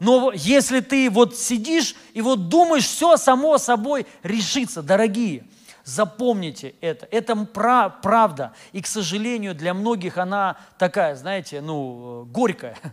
[0.00, 5.46] Но если ты вот сидишь и вот думаешь, все само собой решится, дорогие–
[5.90, 7.08] Запомните это.
[7.10, 8.52] Это правда.
[8.72, 12.76] И, к сожалению, для многих она такая, знаете, ну, горькая.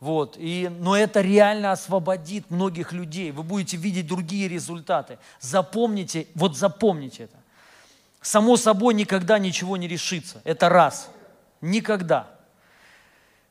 [0.00, 0.36] Вот.
[0.38, 3.30] И, но это реально освободит многих людей.
[3.30, 5.18] Вы будете видеть другие результаты.
[5.40, 7.36] Запомните, вот запомните это.
[8.20, 10.42] Само собой никогда ничего не решится.
[10.44, 11.08] Это раз.
[11.62, 12.33] Никогда.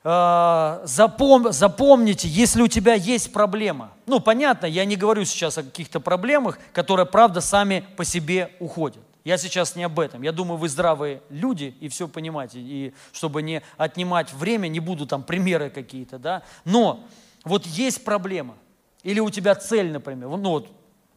[0.05, 5.63] А, запом, запомните, если у тебя есть проблема, ну понятно, я не говорю сейчас о
[5.63, 9.01] каких-то проблемах, которые правда сами по себе уходят.
[9.23, 10.21] Я сейчас не об этом.
[10.21, 12.59] Я думаю, вы здравые люди и все понимаете.
[12.59, 16.43] И чтобы не отнимать время, не буду там примеры какие-то, да.
[16.65, 17.05] Но
[17.45, 18.55] вот есть проблема.
[19.03, 20.27] Или у тебя цель, например.
[20.27, 20.69] Ну вот,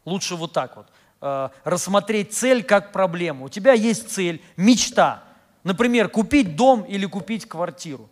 [0.05, 0.87] лучше вот так вот.
[1.20, 3.47] Э, рассмотреть цель как проблему.
[3.47, 5.24] У тебя есть цель, мечта.
[5.64, 8.09] Например, купить дом или купить квартиру.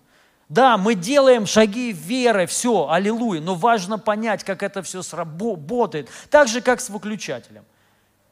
[0.49, 6.09] Да, мы делаем шаги веры, все, аллилуйя, но важно понять, как это все сработает.
[6.31, 7.65] Так же, как с выключателем.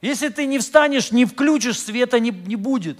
[0.03, 2.99] Если ты не встанешь, не включишь, света не, не будет.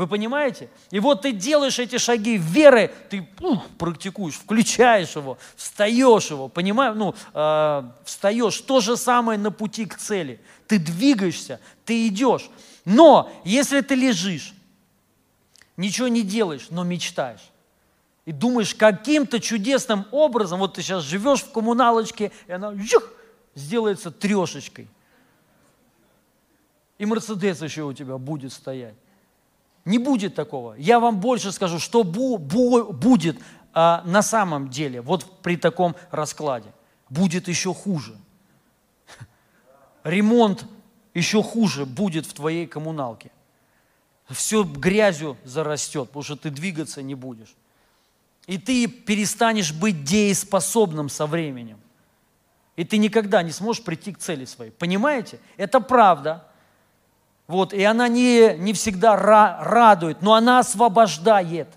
[0.00, 0.70] Вы понимаете?
[0.90, 6.94] И вот ты делаешь эти шаги веры, ты ух, практикуешь, включаешь его, встаешь его, понимаешь?
[6.96, 8.58] Ну, э, встаешь.
[8.62, 10.40] То же самое на пути к цели.
[10.66, 12.48] Ты двигаешься, ты идешь.
[12.86, 14.54] Но если ты лежишь,
[15.76, 17.49] ничего не делаешь, но мечтаешь,
[18.24, 23.04] и думаешь, каким-то чудесным образом, вот ты сейчас живешь в коммуналочке, и она жух,
[23.54, 24.88] сделается трешечкой–
[27.00, 28.94] и Мерседес еще у тебя будет стоять.
[29.86, 30.74] Не будет такого.
[30.74, 33.38] Я вам больше скажу, что бу, бу, будет
[33.72, 36.70] а, на самом деле, вот при таком раскладе.
[37.08, 38.14] Будет еще хуже.
[40.04, 40.66] Ремонт
[41.14, 43.30] еще хуже будет в твоей коммуналке.
[44.28, 47.56] Все грязью зарастет, потому что ты двигаться не будешь.
[48.50, 51.78] И ты перестанешь быть дееспособным со временем.
[52.74, 54.72] И ты никогда не сможешь прийти к цели своей.
[54.72, 55.38] Понимаете?
[55.56, 56.48] Это правда.
[57.46, 61.68] Вот, и она не, не всегда ра, радует, но она освобождает.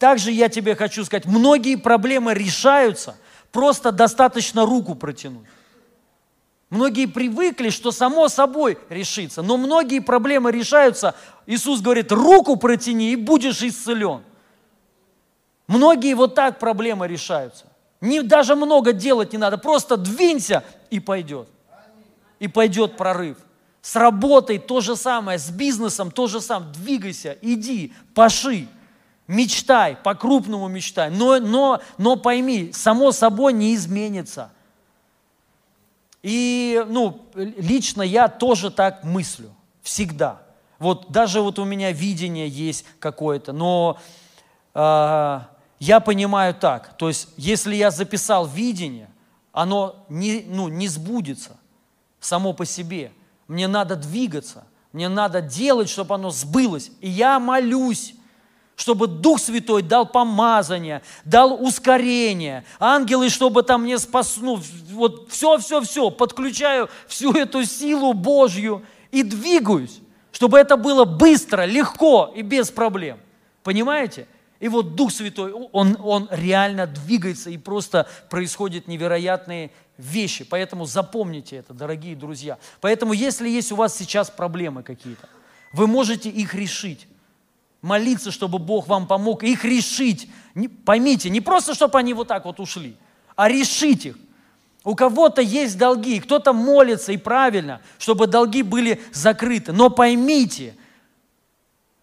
[0.00, 3.16] Также я тебе хочу сказать, многие проблемы решаются,
[3.52, 5.46] просто достаточно руку протянуть.
[6.68, 11.14] Многие привыкли, что само собой решится, но многие проблемы решаются.
[11.46, 14.24] Иисус говорит, руку протяни и будешь исцелен.
[15.70, 17.64] Многие вот так проблемы решаются.
[18.00, 21.48] Не, даже много делать не надо, просто двинься и пойдет.
[22.40, 23.38] И пойдет прорыв.
[23.80, 26.72] С работой то же самое, с бизнесом то же самое.
[26.72, 28.66] Двигайся, иди, паши,
[29.28, 31.08] мечтай, по-крупному мечтай.
[31.08, 34.50] Но, но, но пойми, само собой не изменится.
[36.24, 40.42] И ну, лично я тоже так мыслю, всегда.
[40.80, 44.00] Вот даже вот у меня видение есть какое-то, но
[44.74, 45.40] э,
[45.80, 49.10] я понимаю так, то есть если я записал видение,
[49.50, 51.56] оно не, ну, не сбудется
[52.20, 53.10] само по себе–
[53.50, 54.62] мне надо двигаться,
[54.92, 56.92] мне надо делать, чтобы оно сбылось.
[57.00, 58.14] И я молюсь,
[58.76, 64.60] чтобы Дух Святой дал помазание, дал ускорение, ангелы, чтобы там мне спас, ну,
[64.92, 69.98] вот все-все-все, подключаю всю эту силу Божью и двигаюсь,
[70.30, 73.18] чтобы это было быстро, легко и без проблем.
[73.64, 74.28] Понимаете?
[74.60, 80.44] И вот Дух Святой, он, он реально двигается, и просто происходят невероятные вещи.
[80.44, 82.58] Поэтому запомните это, дорогие друзья.
[82.82, 85.28] Поэтому если есть у вас сейчас проблемы какие-то,
[85.72, 87.08] вы можете их решить.
[87.80, 90.28] Молиться, чтобы Бог вам помог их решить.
[90.54, 92.94] Не, поймите, не просто, чтобы они вот так вот ушли,
[93.36, 94.16] а решить их.
[94.84, 99.72] У кого-то есть долги, кто-то молится и правильно, чтобы долги были закрыты.
[99.72, 100.74] Но поймите,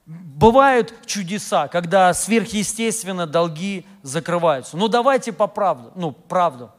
[0.08, 4.78] бывают чудеса, когда сверхъестественно долги закрываются.
[4.78, 6.72] Ну давайте по правду, ну правду.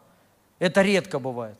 [0.59, 1.59] Это редко бывает.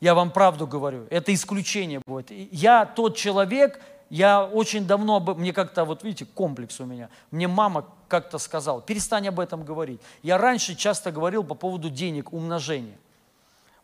[0.00, 2.30] Я вам правду говорю, это исключение будет.
[2.30, 7.08] Я тот человек, я очень давно, мне как-то, вот видите, комплекс у меня.
[7.30, 10.00] Мне мама как-то сказала, перестань об этом говорить.
[10.22, 12.98] Я раньше часто говорил по поводу денег, умножения.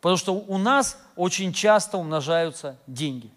[0.01, 3.30] Потому что у нас очень часто умножаются деньги.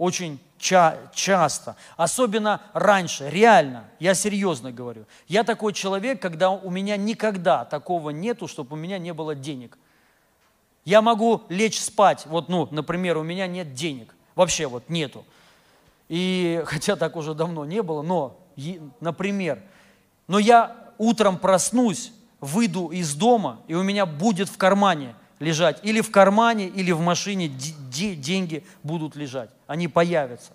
[0.00, 1.76] Очень ча- часто.
[1.98, 5.04] Особенно раньше, реально, я серьезно говорю.
[5.28, 9.76] Я такой человек, когда у меня никогда такого нету, чтобы у меня не было денег.
[10.86, 15.26] Я могу лечь спать, вот, ну, например, у меня нет денег, вообще вот нету.
[16.08, 18.38] И, хотя так уже давно не было, но,
[19.00, 19.62] например,
[20.28, 25.80] но я утром проснусь, выйду из дома, и у меня будет в кармане лежать.
[25.82, 29.50] Или в кармане, или в машине деньги будут лежать.
[29.66, 30.52] Они появятся.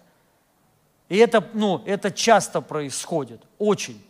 [1.10, 4.02] И это, ну, это часто происходит, очень.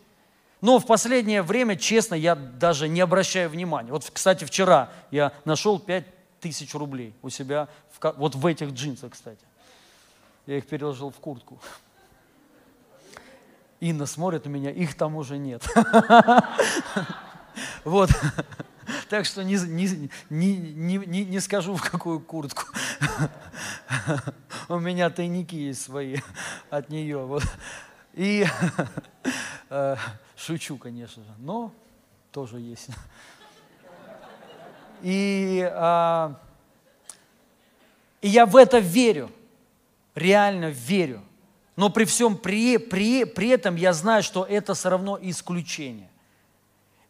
[0.60, 3.90] Но в последнее время, честно, я даже не обращаю внимания.
[3.90, 6.04] Вот, кстати, вчера я нашел 5
[6.40, 7.68] тысяч рублей у себя,
[7.98, 9.44] в, вот в этих джинсах, кстати.
[10.46, 11.60] Я их переложил в куртку.
[13.80, 15.62] Инна смотрит на меня, их там уже нет.
[17.84, 18.10] Вот.
[19.08, 22.64] Так что не, не, не, не, не скажу, в какую куртку.
[24.68, 26.18] У меня тайники есть свои
[26.70, 27.18] от нее.
[27.18, 27.44] Вот.
[28.14, 28.46] И
[29.70, 29.96] э,
[30.36, 31.72] шучу, конечно же, но
[32.32, 32.88] тоже есть.
[35.02, 36.40] И, а,
[38.20, 39.30] и я в это верю,
[40.14, 41.22] реально верю.
[41.76, 46.08] Но при всем при, при, при этом я знаю, что это все равно исключение.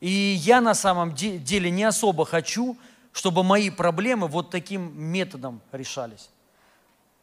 [0.01, 2.77] И я на самом деле не особо хочу,
[3.13, 6.29] чтобы мои проблемы вот таким методом решались.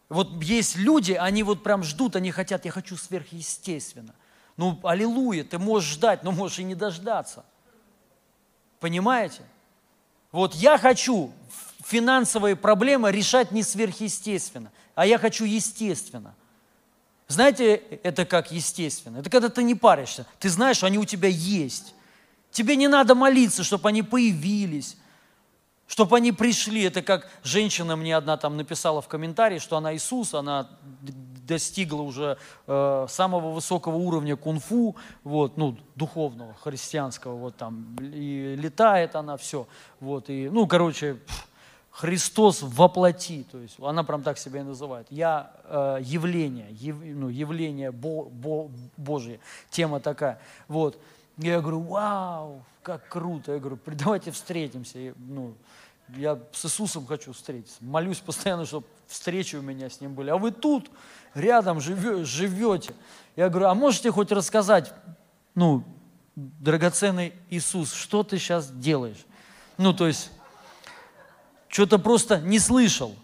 [0.10, 4.14] Вот есть люди, они вот прям ждут, они хотят, я хочу сверхъестественно.
[4.58, 7.44] Ну, аллилуйя, ты можешь ждать, но можешь и не дождаться.
[8.80, 9.42] Понимаете?
[10.32, 11.32] Вот я хочу
[11.84, 16.36] финансовые проблемы решать не сверхъестественно, а я хочу естественно.
[17.28, 19.20] Знаете, это как естественно?
[19.20, 20.26] Это когда ты не паришься.
[20.40, 21.96] Ты знаешь, они у тебя есть.
[22.54, 24.96] Тебе не надо молиться, чтобы они появились,
[25.88, 26.84] чтобы они пришли.
[26.84, 30.70] Это как женщина мне одна там написала в комментарии, что она Иисус, она
[31.48, 32.38] достигла уже
[32.68, 39.68] э, самого высокого уровня кунг-фу, вот, ну, духовного, христианского, вот там, и летает она, все,
[40.00, 41.18] вот, и, ну, короче,
[41.92, 45.06] Христос воплоти, то есть она прям так себя и называет.
[45.10, 49.40] Я э, явление, яв, ну, явление Бо, Бо, Божье,
[49.70, 50.98] тема такая, вот.
[51.38, 53.54] Я говорю, вау, как круто.
[53.54, 55.00] Я говорю, давайте встретимся.
[55.00, 55.56] И, ну,
[56.10, 57.78] я с Иисусом хочу встретиться.
[57.82, 60.30] Молюсь постоянно, чтобы встречи у меня с Ним были.
[60.30, 60.92] А вы тут,
[61.34, 62.94] рядом живете.
[63.36, 64.94] Я говорю, а можете хоть рассказать,
[65.56, 65.84] ну,
[66.36, 69.26] драгоценный Иисус, что ты сейчас делаешь?
[69.78, 70.32] Ну, то есть,
[71.68, 73.16] что-то просто не слышал.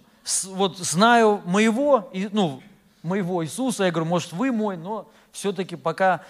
[0.45, 2.61] Вот знаю моего, ну,
[3.03, 3.83] моего Иисуса.
[3.83, 6.23] Я говорю, может, вы мой, но все-таки пока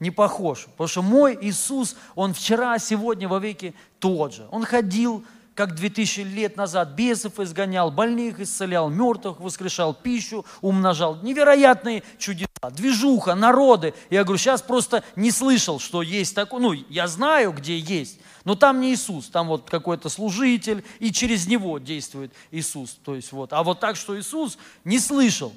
[0.00, 0.66] не похож.
[0.72, 4.46] Потому что мой Иисус, Он вчера, сегодня, во веки тот же.
[4.50, 5.24] Он ходил,
[5.54, 11.18] как 2000 лет назад, бесов изгонял, больных исцелял, мертвых воскрешал, пищу умножал.
[11.22, 13.94] Невероятные чудеса, движуха, народы.
[14.10, 16.60] Я говорю, сейчас просто не слышал, что есть такое.
[16.60, 21.46] Ну, я знаю, где есть, но там не Иисус, там вот какой-то служитель, и через
[21.46, 22.98] него действует Иисус.
[23.04, 23.52] То есть вот.
[23.52, 25.52] А вот так, что Иисус не слышал.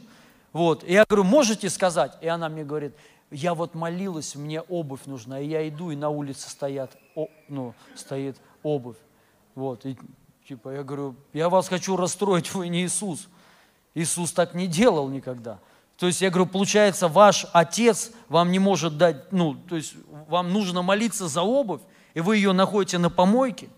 [0.53, 0.83] Вот.
[0.83, 2.13] И я говорю, можете сказать?
[2.21, 2.93] И она мне говорит,
[3.31, 7.73] я вот молилась, мне обувь нужна, и я иду, и на улице стоят, о, ну,
[7.95, 8.97] стоит обувь.
[9.55, 9.97] Вот, и
[10.47, 13.27] типа я говорю, я вас хочу расстроить, вы не Иисус.
[13.95, 15.59] Иисус так не делал никогда.
[15.97, 19.95] То есть я говорю, получается, ваш отец вам не может дать, ну, то есть
[20.27, 21.81] вам нужно молиться за обувь,
[22.13, 23.69] и вы ее находите на помойке.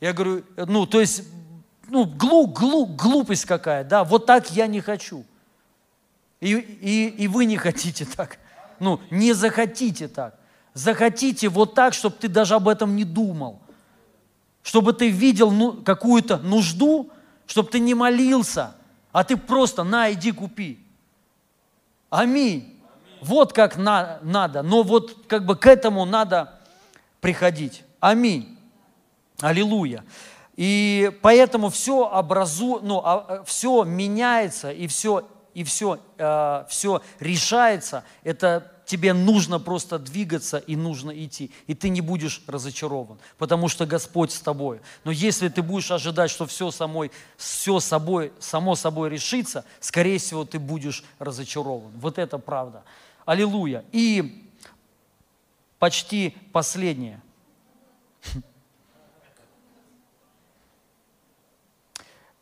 [0.00, 1.24] Я говорю, ну, то есть,
[1.88, 5.24] ну, глуп, глуп, глупость какая, да, вот так я не хочу.
[6.44, 8.38] И, и, и вы не хотите так.
[8.78, 10.38] Ну, не захотите так.
[10.74, 13.62] Захотите вот так, чтобы ты даже об этом не думал.
[14.62, 17.10] Чтобы ты видел ну, какую-то нужду,
[17.46, 18.74] чтобы ты не молился,
[19.10, 20.78] а ты просто на, иди купи.
[22.10, 22.78] Аминь.
[23.22, 24.60] Вот как на, надо.
[24.62, 26.60] Но вот как бы к этому надо
[27.22, 27.84] приходить.
[28.00, 28.58] Аминь.
[29.40, 30.04] Аллилуйя.
[30.56, 38.04] И поэтому все образу, ну, а, все меняется и все и все, э, все решается,
[38.24, 41.50] это тебе нужно просто двигаться и нужно идти.
[41.66, 44.80] И ты не будешь разочарован, потому что Господь с тобой.
[45.04, 50.44] Но если ты будешь ожидать, что все, самой, все собой, само собой решится, скорее всего,
[50.44, 51.92] ты будешь разочарован.
[51.96, 52.82] Вот это правда.
[53.24, 53.84] Аллилуйя.
[53.92, 54.50] И
[55.78, 57.20] почти последнее.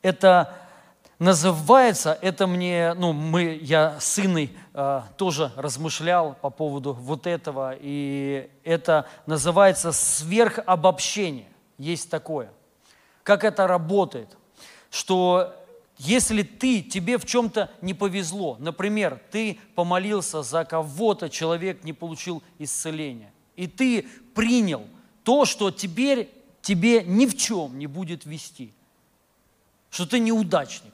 [0.02, 0.58] Это
[1.22, 7.76] называется, это мне, ну, мы, я с сыной э, тоже размышлял по поводу вот этого,
[7.78, 11.46] и это называется сверхобобщение.
[11.78, 12.52] Есть такое.
[13.22, 14.36] Как это работает?
[14.90, 15.54] Что
[15.96, 22.42] если ты, тебе в чем-то не повезло, например, ты помолился за кого-то, человек не получил
[22.58, 24.84] исцеления, и ты принял
[25.22, 26.28] то, что теперь
[26.62, 28.74] тебе ни в чем не будет вести,
[29.88, 30.92] что ты неудачник,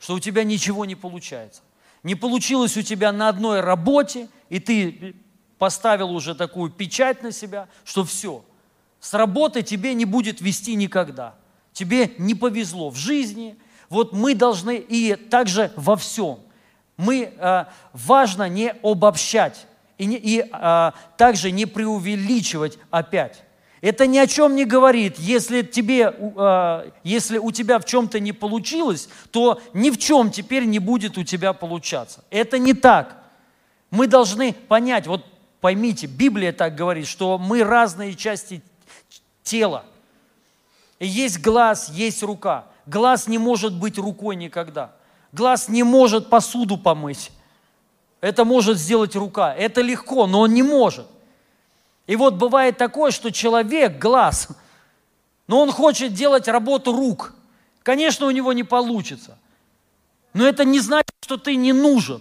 [0.00, 1.62] что у тебя ничего не получается.
[2.02, 5.14] Не получилось у тебя на одной работе, и ты
[5.58, 8.42] поставил уже такую печать на себя, что все,
[8.98, 11.34] с работы тебе не будет вести никогда.
[11.72, 13.56] Тебе не повезло в жизни.
[13.90, 16.40] Вот мы должны и также во всем.
[16.96, 19.66] Мы, э, важно не обобщать
[19.98, 23.42] и, не, и э, также не преувеличивать опять.
[23.80, 25.18] Это ни о чем не говорит.
[25.18, 30.64] Если, тебе, э, если у тебя в чем-то не получилось, то ни в чем теперь
[30.66, 32.22] не будет у тебя получаться.
[32.30, 33.16] Это не так.
[33.90, 35.24] Мы должны понять, вот
[35.60, 38.62] поймите, Библия так говорит, что мы разные части
[39.42, 39.84] тела.
[40.98, 42.66] Есть глаз, есть рука.
[42.84, 44.92] Глаз не может быть рукой никогда.
[45.32, 47.30] Глаз не может посуду помыть.
[48.20, 49.54] Это может сделать рука.
[49.54, 51.06] Это легко, но он не может.
[52.10, 54.48] И вот бывает такое, что человек, глаз,
[55.46, 57.34] но он хочет делать работу рук.
[57.84, 59.38] Конечно, у него не получится.
[60.34, 62.20] Но это не значит, что ты не нужен.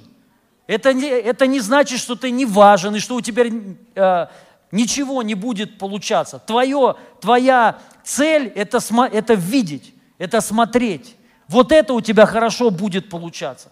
[0.67, 4.27] Это не, это не значит, что ты не важен и что у тебя э,
[4.71, 6.37] ничего не будет получаться.
[6.37, 8.77] Твое, твоя цель это,–
[9.11, 11.15] это видеть, это смотреть.
[11.47, 13.71] Вот это у тебя хорошо будет получаться.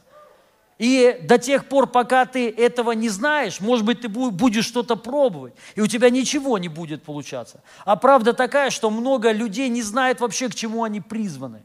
[0.78, 5.54] И до тех пор, пока ты этого не знаешь, может быть, ты будешь что-то пробовать,
[5.76, 7.62] и у тебя ничего не будет получаться.
[7.84, 11.64] А правда такая, что много людей не знают вообще, к чему они призваны.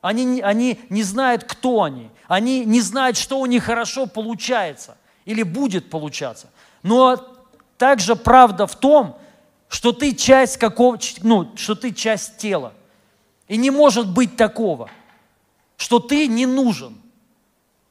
[0.00, 2.10] Они, они не знают, кто они.
[2.26, 6.50] Они не знают, что у них хорошо получается или будет получаться.
[6.82, 7.16] Но
[7.78, 9.16] также правда в том,
[9.68, 12.72] что ты часть какого, ну, что ты часть тела.
[13.46, 14.90] И не может быть такого,
[15.76, 17.01] что ты не нужен.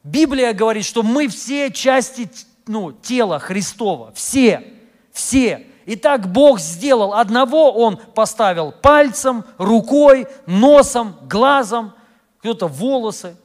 [0.03, 2.29] Библия говорит, что мы все части
[2.67, 4.63] ну, тела Христова, все,
[5.11, 5.67] все.
[5.85, 7.13] И так Бог сделал.
[7.13, 11.93] Одного Он поставил пальцем, рукой, носом, глазом,
[12.39, 13.35] кто-то волосы.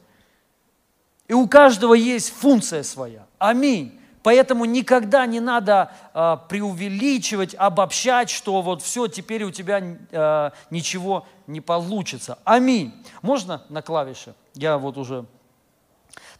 [1.27, 3.25] И у каждого есть функция своя.
[3.37, 3.99] Аминь.
[4.23, 11.25] Поэтому никогда не надо э, преувеличивать, обобщать, что вот все, теперь у тебя э, ничего
[11.47, 12.37] не получится.
[12.43, 12.93] Аминь.
[13.21, 14.33] Можно на клавише?
[14.53, 15.25] Я вот уже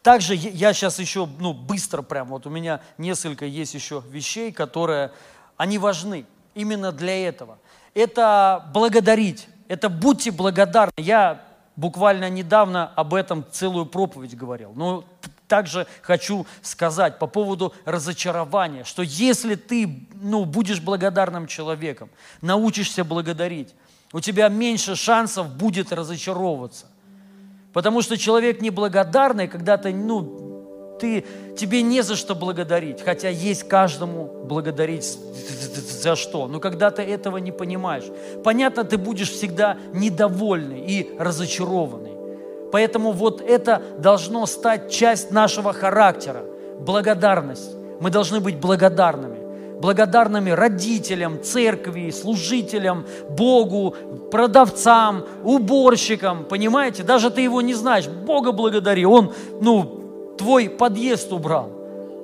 [0.02, 5.12] также я сейчас еще, ну, быстро прям, вот у меня несколько есть еще вещей, которые,
[5.56, 7.58] они важны именно для этого.
[7.94, 10.92] Это благодарить, это будьте благодарны.
[10.96, 11.42] Я
[11.76, 14.72] буквально недавно об этом целую проповедь говорил.
[14.74, 15.04] Ну,
[15.46, 22.10] также хочу сказать по поводу разочарования, что если ты ну, будешь благодарным человеком,
[22.42, 23.74] научишься благодарить,
[24.12, 26.86] у тебя меньше шансов будет разочаровываться.
[27.78, 31.24] Потому что человек неблагодарный, когда ты, ну, ты,
[31.56, 35.04] тебе не за что благодарить, хотя есть каждому благодарить
[36.02, 36.48] за что.
[36.48, 38.02] Но когда ты этого не понимаешь,
[38.42, 42.16] понятно, ты будешь всегда недовольный и разочарованный.
[42.72, 46.42] Поэтому вот это должно стать часть нашего характера.
[46.80, 47.76] Благодарность.
[48.00, 49.37] Мы должны быть благодарными.
[49.80, 53.94] Благодарными родителям, церкви, служителям, Богу,
[54.30, 56.44] продавцам, уборщикам.
[56.44, 57.02] Понимаете?
[57.02, 58.08] Даже ты его не знаешь.
[58.08, 59.06] Бога благодари.
[59.06, 61.70] Он, ну, твой подъезд убрал.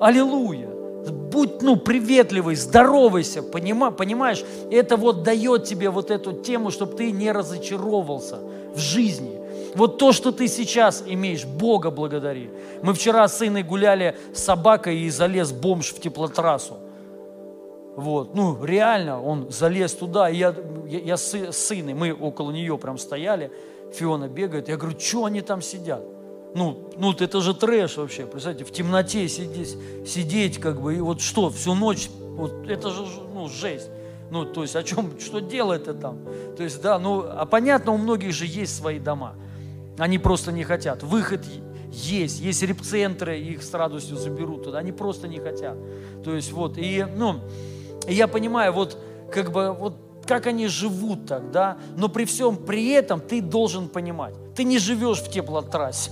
[0.01, 0.75] Аллилуйя
[1.11, 4.45] будь, ну, приветливый, здоровайся, понима, понимаешь?
[4.71, 8.39] Это вот дает тебе вот эту тему, чтобы ты не разочаровался
[8.75, 9.41] в жизни.
[9.75, 12.51] Вот то, что ты сейчас имеешь, Бога благодари.
[12.83, 16.75] Мы вчера с сыном гуляли с собакой и залез бомж в теплотрассу.
[17.97, 20.55] Вот, ну, реально, он залез туда, и я,
[20.87, 23.53] я, я с, с сыном, мы около нее прям стояли,
[23.95, 26.03] Фиона бегает, я говорю, что они там сидят?
[26.55, 29.77] Ну, ну, это же трэш вообще, представьте, в темноте сидеть,
[30.07, 33.91] сидеть как бы, и вот что, всю ночь, вот это же, ну, жесть.
[34.31, 36.19] Ну, то есть о чем, что делать-то там?
[36.57, 39.35] То есть, да, ну, а понятно, у многих же есть свои дома.
[39.99, 41.03] Они просто не хотят.
[41.03, 41.45] Выход
[41.93, 44.79] есть, есть репцентры, их с радостью заберут туда.
[44.79, 45.77] Они просто не хотят.
[46.25, 47.41] То есть вот, и, ну,
[48.09, 48.99] я понимаю, вот,
[49.33, 49.95] как бы, вот,
[50.27, 54.79] как они живут так, да, но при всем при этом ты должен понимать, ты не
[54.79, 56.11] живешь в теплотрассе.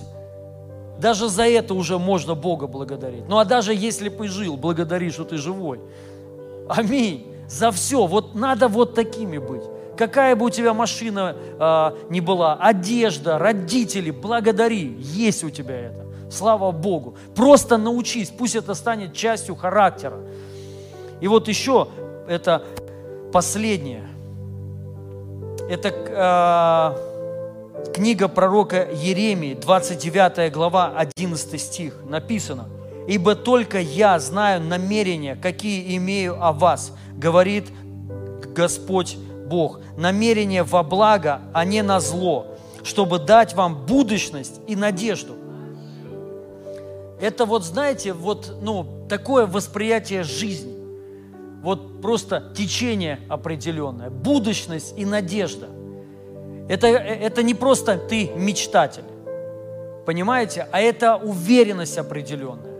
[0.99, 3.27] Даже за это уже можно Бога благодарить.
[3.27, 5.79] Ну а даже если бы и жил, благодари, что ты живой.
[6.69, 7.27] Аминь.
[7.49, 8.05] За все.
[8.05, 9.63] Вот надо вот такими быть.
[9.97, 16.05] Какая бы у тебя машина э, ни была, одежда, родители, благодари, есть у тебя это.
[16.31, 17.15] Слава Богу.
[17.35, 20.19] Просто научись, пусть это станет частью характера.
[21.23, 21.87] И вот еще
[22.27, 22.63] это
[23.31, 24.09] последнее.
[25.69, 25.87] Это
[27.87, 31.93] э, книга пророка Еремии, 29 глава, 11 стих.
[32.03, 32.67] Написано,
[33.07, 37.71] «Ибо только я знаю намерения, какие имею о вас, говорит
[38.53, 39.15] Господь
[39.47, 42.47] Бог, намерение во благо, а не на зло,
[42.83, 45.35] чтобы дать вам будущность и надежду.
[47.21, 50.72] Это вот, знаете, вот, ну, такое восприятие жизни.
[52.03, 55.69] Просто течение определенное, будущность и надежда.
[56.67, 59.05] Это, это не просто ты мечтатель,
[60.05, 62.77] понимаете, а это уверенность определенная,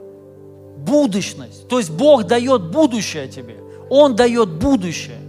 [0.76, 1.70] будущность.
[1.70, 3.56] То есть Бог дает будущее тебе,
[3.90, 5.20] Он дает будущее.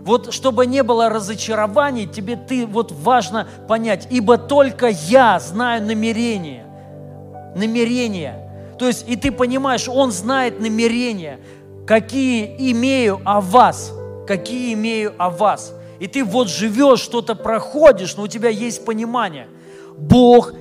[0.00, 6.64] Вот чтобы не было разочарований, тебе ты вот важно понять, ибо только я знаю намерения.
[7.54, 8.74] Намерения.
[8.78, 11.38] То есть, и ты понимаешь, Он знает намерения,
[11.86, 13.92] какие имею о вас,
[14.26, 15.74] какие имею о вас.
[15.98, 19.48] И ты вот живешь, что-то проходишь, но у тебя есть понимание.
[19.96, 20.52] Бог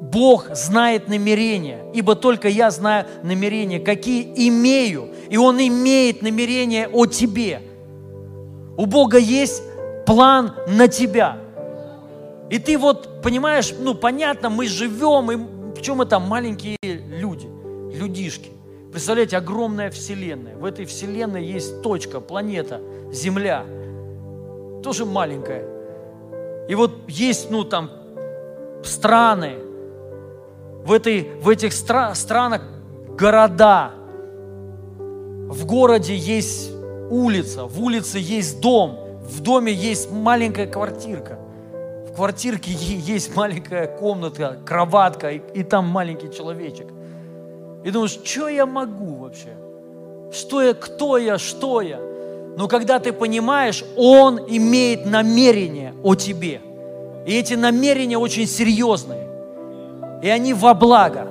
[0.00, 7.06] Бог знает намерения, ибо только я знаю намерения, какие имею, и Он имеет намерения о
[7.06, 7.62] тебе–
[8.80, 9.62] у Бога есть
[10.06, 11.36] план на тебя.
[12.48, 15.36] И ты вот, понимаешь, ну понятно, мы живем, и
[15.78, 17.46] в чем там маленькие люди,
[17.94, 18.50] людишки.
[18.90, 20.56] Представляете, огромная вселенная.
[20.56, 22.80] В этой вселенной есть точка, планета,
[23.12, 23.64] Земля.
[24.82, 25.64] Тоже маленькая.
[26.68, 27.90] И вот есть, ну там,
[28.82, 29.58] страны.
[30.84, 32.62] В, этой, в этих стра- странах
[33.16, 33.92] города.
[34.96, 36.72] В городе есть
[37.10, 41.38] улица, в улице есть дом, в доме есть маленькая квартирка.
[42.08, 46.86] В квартирке есть маленькая комнатка, кроватка, и, и там маленький человечек.
[47.84, 49.56] И думаешь, что я могу вообще?
[50.32, 51.98] Что я, кто я, что я?
[52.56, 56.60] Но когда ты понимаешь, Он имеет намерение о тебе.
[57.26, 59.28] И эти намерения очень серьезные.
[60.22, 61.28] И они во благо.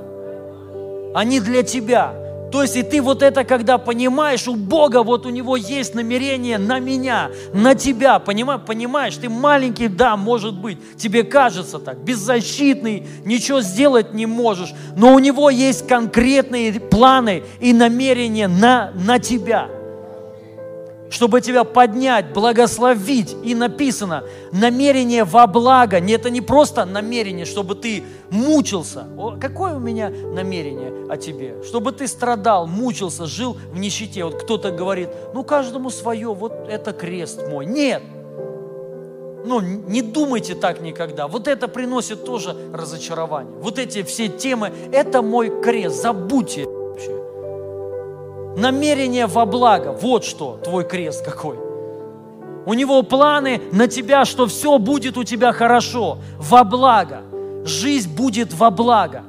[1.13, 2.13] Они для тебя.
[2.51, 6.57] То есть и ты вот это, когда понимаешь, у Бога вот у Него есть намерение
[6.57, 13.07] на меня, на тебя, понимаешь, понимаешь, ты маленький, да, может быть, тебе кажется так, беззащитный,
[13.25, 19.69] ничего сделать не можешь, но у Него есть конкретные планы и намерения на, на тебя–
[21.09, 23.35] чтобы тебя поднять, благословить.
[23.43, 25.97] И написано, намерение во благо.
[25.97, 29.07] Это не просто намерение, чтобы ты мучился.
[29.17, 31.55] О, какое у меня намерение о тебе?
[31.63, 34.23] Чтобы ты страдал, мучился, жил в нищете.
[34.23, 37.65] Вот кто-то говорит, ну каждому свое, вот это крест мой.
[37.65, 38.03] Нет.
[39.45, 41.27] ну, не думайте так никогда.
[41.27, 43.53] Вот это приносит тоже разочарование.
[43.59, 46.65] Вот эти все темы, это мой крест, забудьте.
[48.59, 51.55] Намерение во благо, вот что твой крест какой.
[52.65, 57.21] У него планы на тебя, что все будет у тебя хорошо, во благо.
[57.63, 59.23] Жизнь будет во благо.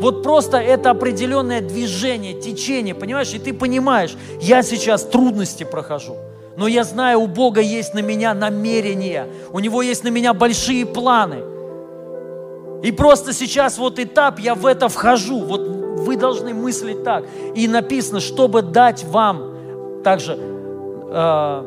[0.00, 3.32] Вот просто это определенное движение, течение, понимаешь?
[3.32, 6.16] И ты понимаешь, я сейчас трудности прохожу,
[6.56, 10.84] но я знаю, у Бога есть на меня намерения, у Него есть на меня большие
[10.84, 11.38] планы.
[12.82, 17.24] И просто сейчас вот этап, я в это вхожу, вот вы должны мыслить так.
[17.54, 21.62] И написано, чтобы дать вам также э,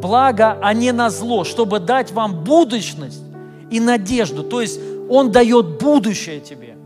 [0.00, 3.22] благо, а не на зло, чтобы дать вам будущность
[3.70, 4.42] и надежду.
[4.42, 6.76] То есть Он дает будущее тебе.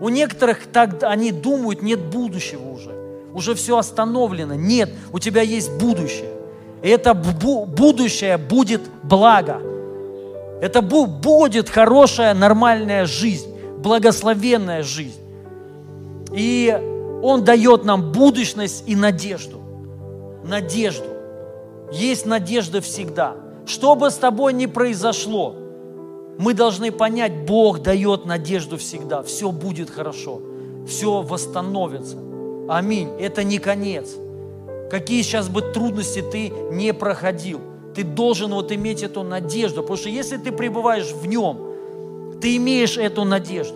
[0.00, 2.94] У некоторых так они думают, нет будущего уже.
[3.34, 4.54] Уже все остановлено.
[4.54, 6.30] Нет, у тебя есть будущее.
[6.82, 9.60] И это будущее будет благо.
[10.60, 13.48] Это будет хорошая, нормальная жизнь,
[13.78, 15.20] благословенная жизнь.
[16.32, 16.72] И
[17.22, 19.60] Он дает нам будущность и надежду.
[20.44, 21.06] Надежду.
[21.92, 23.36] Есть надежда всегда.
[23.66, 25.54] Что бы с тобой ни произошло–
[26.38, 29.24] мы должны понять, Бог дает надежду всегда.
[29.24, 30.40] Все будет хорошо.
[30.86, 32.16] Все восстановится.
[32.68, 33.08] Аминь.
[33.18, 34.14] Это не конец.
[34.88, 37.60] Какие сейчас бы трудности ты не проходил,
[37.94, 39.82] ты должен вот иметь эту надежду.
[39.82, 41.58] Потому что если ты пребываешь в нем,
[42.40, 43.74] ты имеешь эту надежду.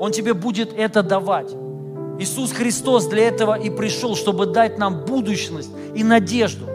[0.00, 1.54] Он тебе будет это давать.
[2.18, 6.66] Иисус Христос для этого и пришел, чтобы дать нам будущность и надежду,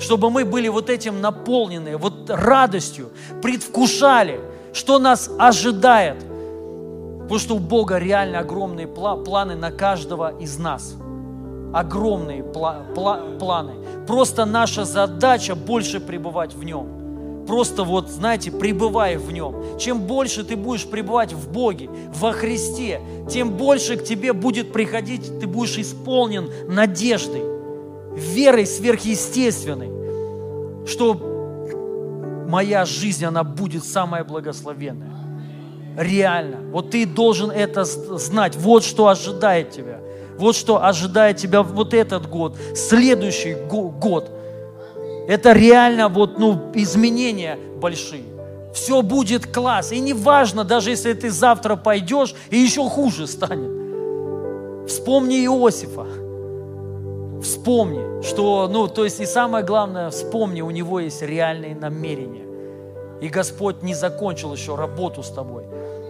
[0.00, 3.10] чтобы мы были вот этим наполнены, вот радостью,
[3.42, 4.40] предвкушали,
[4.72, 6.18] что нас ожидает.
[7.22, 10.94] Потому что у Бога реально огромные планы на каждого из нас.
[11.72, 13.74] Огромные планы.
[14.06, 16.99] Просто наша задача больше пребывать в Нем.
[17.50, 19.76] Просто вот, знаете, пребывай в Нем.
[19.76, 25.40] Чем больше ты будешь пребывать в Боге, во Христе, тем больше к тебе будет приходить,
[25.40, 27.42] ты будешь исполнен надеждой,
[28.14, 35.10] верой сверхъестественной, что моя жизнь, она будет самая благословенная.
[35.98, 36.70] Реально.
[36.70, 38.54] Вот ты должен это знать.
[38.54, 39.98] Вот что ожидает тебя.
[40.38, 44.30] Вот что ожидает тебя вот этот год, следующий год.
[45.28, 48.24] Это реально вот, ну, изменения большие.
[48.74, 49.92] Все будет класс.
[49.92, 54.88] И не важно, даже если ты завтра пойдешь, и еще хуже станет.
[54.88, 56.06] Вспомни Иосифа.
[57.42, 62.44] Вспомни, что, ну, то есть и самое главное, вспомни, у него есть реальные намерения.
[63.20, 65.64] И Господь не закончил еще работу с тобой.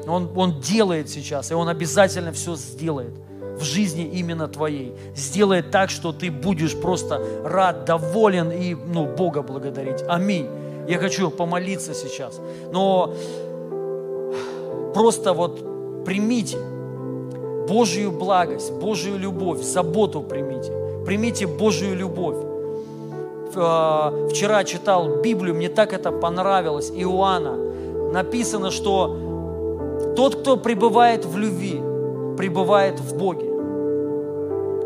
[0.07, 3.15] Он, он делает сейчас, и Он обязательно все сделает
[3.61, 4.95] в жизни именно твоей.
[5.15, 10.03] Сделает так, что ты будешь просто рад, доволен и ну, Бога благодарить.
[10.09, 10.49] Аминь.
[10.89, 12.41] Я хочу помолиться сейчас.
[12.73, 13.15] Но
[14.95, 16.59] просто вот примите
[17.69, 22.37] Божью благость, Божью любовь, заботу примите примите Божью любовь.
[23.55, 27.57] Э, вчера читал Библию, мне так это понравилось, Иоанна.
[28.12, 29.16] Написано, что
[30.16, 31.81] тот, кто пребывает в любви,
[32.37, 33.49] пребывает в Боге.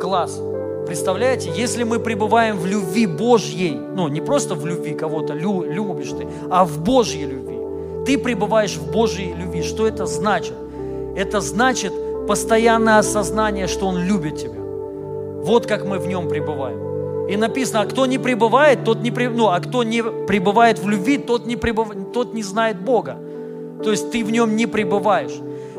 [0.05, 0.39] Класс.
[0.87, 6.11] Представляете, если мы пребываем в любви Божьей, ну не просто в любви кого-то лю, любишь
[6.11, 7.57] ты, а в Божьей любви,
[8.05, 9.63] ты пребываешь в Божьей любви.
[9.63, 10.53] Что это значит?
[11.17, 11.95] Это значит
[12.29, 14.61] постоянное осознание, что Он любит тебя.
[15.43, 17.27] Вот как мы в нем пребываем.
[17.27, 21.17] И написано, а кто не пребывает, тот не, ну, а кто не пребывает в любви,
[21.17, 21.89] тот не, пребыв...
[22.13, 23.17] тот не знает Бога.
[23.83, 25.33] То есть ты в нем не пребываешь.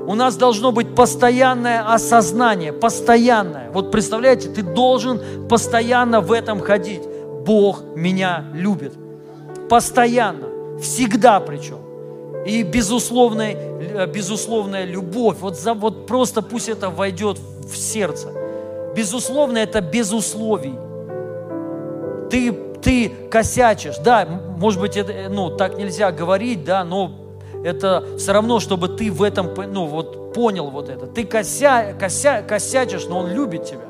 [0.08, 3.72] У нас должно быть постоянное осознание, постоянное.
[3.72, 7.02] Вот представляете, ты должен постоянно в этом ходить.
[7.46, 8.94] Бог меня любит.
[9.70, 11.80] Постоянно, всегда причем.
[12.46, 15.38] И безусловная, э, безусловная любовь.
[15.40, 18.30] Вот, за, вот просто пусть это войдет в сердце.
[18.96, 20.76] Безусловно, это без условий.
[22.30, 24.28] Ты, ты косячишь, да,
[24.58, 27.25] может быть, это, ну, так нельзя говорить, да, но
[27.66, 31.08] это все равно, чтобы ты в этом, ну, вот понял вот это.
[31.08, 33.86] Ты кося, кося, косячишь, но Он любит тебя.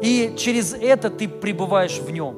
[0.00, 2.36] И через это ты пребываешь в Нем.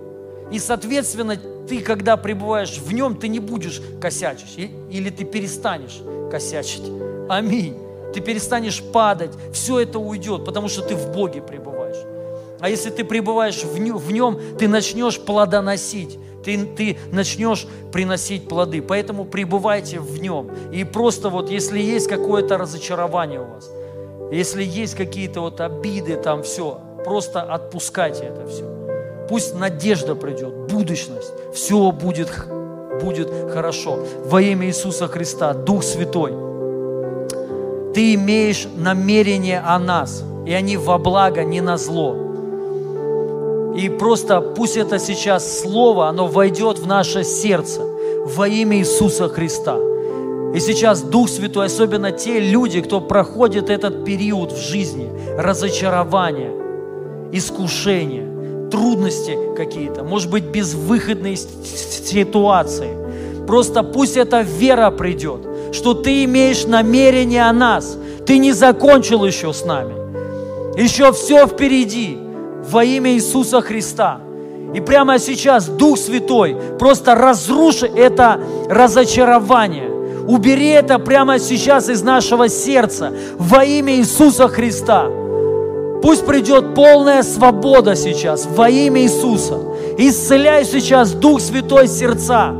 [0.50, 1.36] И, соответственно,
[1.68, 4.70] ты, когда пребываешь в Нем, ты не будешь косячить.
[4.90, 6.00] Или ты перестанешь
[6.30, 6.90] косячить.
[7.28, 7.76] Аминь
[8.12, 11.96] ты перестанешь падать, все это уйдет, потому что ты в Боге пребываешь.
[12.60, 13.78] А если ты пребываешь в
[14.12, 18.82] нем, ты начнешь плодоносить, ты, ты начнешь приносить плоды.
[18.82, 20.50] Поэтому пребывайте в нем.
[20.72, 23.70] И просто вот, если есть какое-то разочарование у вас,
[24.32, 28.64] если есть какие-то вот обиды, там все, просто отпускайте это все.
[29.28, 32.30] Пусть надежда придет, будущность, все будет,
[33.02, 34.04] будет хорошо.
[34.24, 36.32] Во имя Иисуса Христа, Дух Святой,
[37.94, 42.31] Ты имеешь намерение о нас, и они во благо, не на зло.
[43.76, 47.80] И просто пусть это сейчас слово, оно войдет в наше сердце
[48.26, 49.78] во имя Иисуса Христа.
[50.54, 56.50] И сейчас Дух Святой, особенно те люди, кто проходит этот период в жизни, разочарования,
[57.32, 62.90] искушения, трудности какие-то, может быть, безвыходные ситуации.
[63.46, 65.40] Просто пусть эта вера придет,
[65.72, 67.96] что ты имеешь намерение о нас.
[68.26, 69.94] Ты не закончил еще с нами.
[70.78, 72.21] Еще все впереди
[72.70, 74.20] во имя Иисуса Христа.
[74.74, 79.90] И прямо сейчас Дух Святой просто разруши это разочарование.
[80.26, 85.06] Убери это прямо сейчас из нашего сердца во имя Иисуса Христа.
[86.02, 89.58] Пусть придет полная свобода сейчас во имя Иисуса.
[89.98, 92.54] Исцеляй сейчас Дух Святой сердца,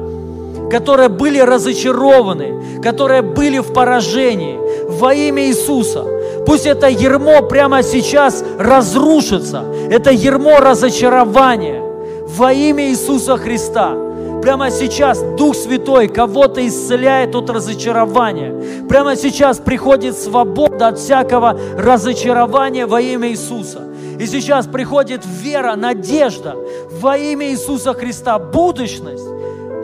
[0.70, 4.58] которые были разочарованы, которые были в поражении
[4.88, 6.04] во имя Иисуса.
[6.46, 9.64] Пусть это ермо прямо сейчас разрушится.
[9.90, 11.82] Это ермо разочарования
[12.26, 13.94] во имя Иисуса Христа.
[14.42, 18.86] Прямо сейчас Дух Святой кого-то исцеляет от разочарования.
[18.88, 23.82] Прямо сейчас приходит свобода от всякого разочарования во имя Иисуса.
[24.18, 26.56] И сейчас приходит вера, надежда
[26.90, 29.26] во имя Иисуса Христа, будущность.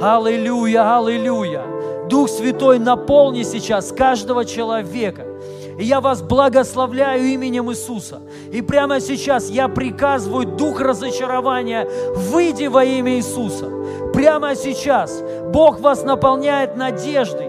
[0.00, 1.62] Аллилуйя, аллилуйя.
[2.08, 5.24] Дух Святой наполни сейчас каждого человека.
[5.78, 8.20] И я вас благословляю именем Иисуса.
[8.52, 13.70] И прямо сейчас я приказываю дух разочарования, выйди во имя Иисуса.
[14.12, 15.22] Прямо сейчас
[15.52, 17.48] Бог вас наполняет надеждой.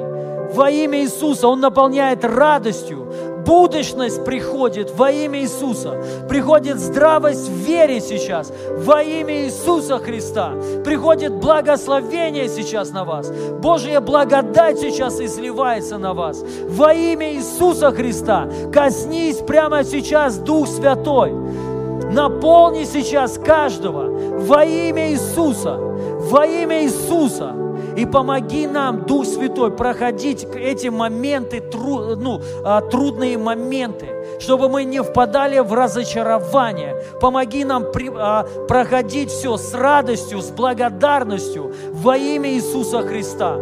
[0.53, 3.11] Во имя Иисуса Он наполняет радостью,
[3.49, 5.99] будущность приходит во имя Иисуса.
[6.29, 10.53] Приходит здравость в вере сейчас во имя Иисуса Христа.
[10.85, 13.31] Приходит благословение сейчас на вас.
[13.59, 16.45] Божья благодать сейчас изливается на вас.
[16.67, 21.33] Во имя Иисуса Христа коснись прямо сейчас Дух Святой.
[22.11, 25.75] Наполни сейчас каждого во имя Иисуса.
[25.75, 27.68] Во имя Иисуса.
[27.99, 34.85] И помоги нам, Дух Святой, проходить эти моменты, тру, ну, а, трудные моменты, чтобы мы
[34.85, 36.95] не впадали в разочарование.
[37.19, 43.57] Помоги нам при, а, проходить все с радостью, с благодарностью во имя Иисуса Христа.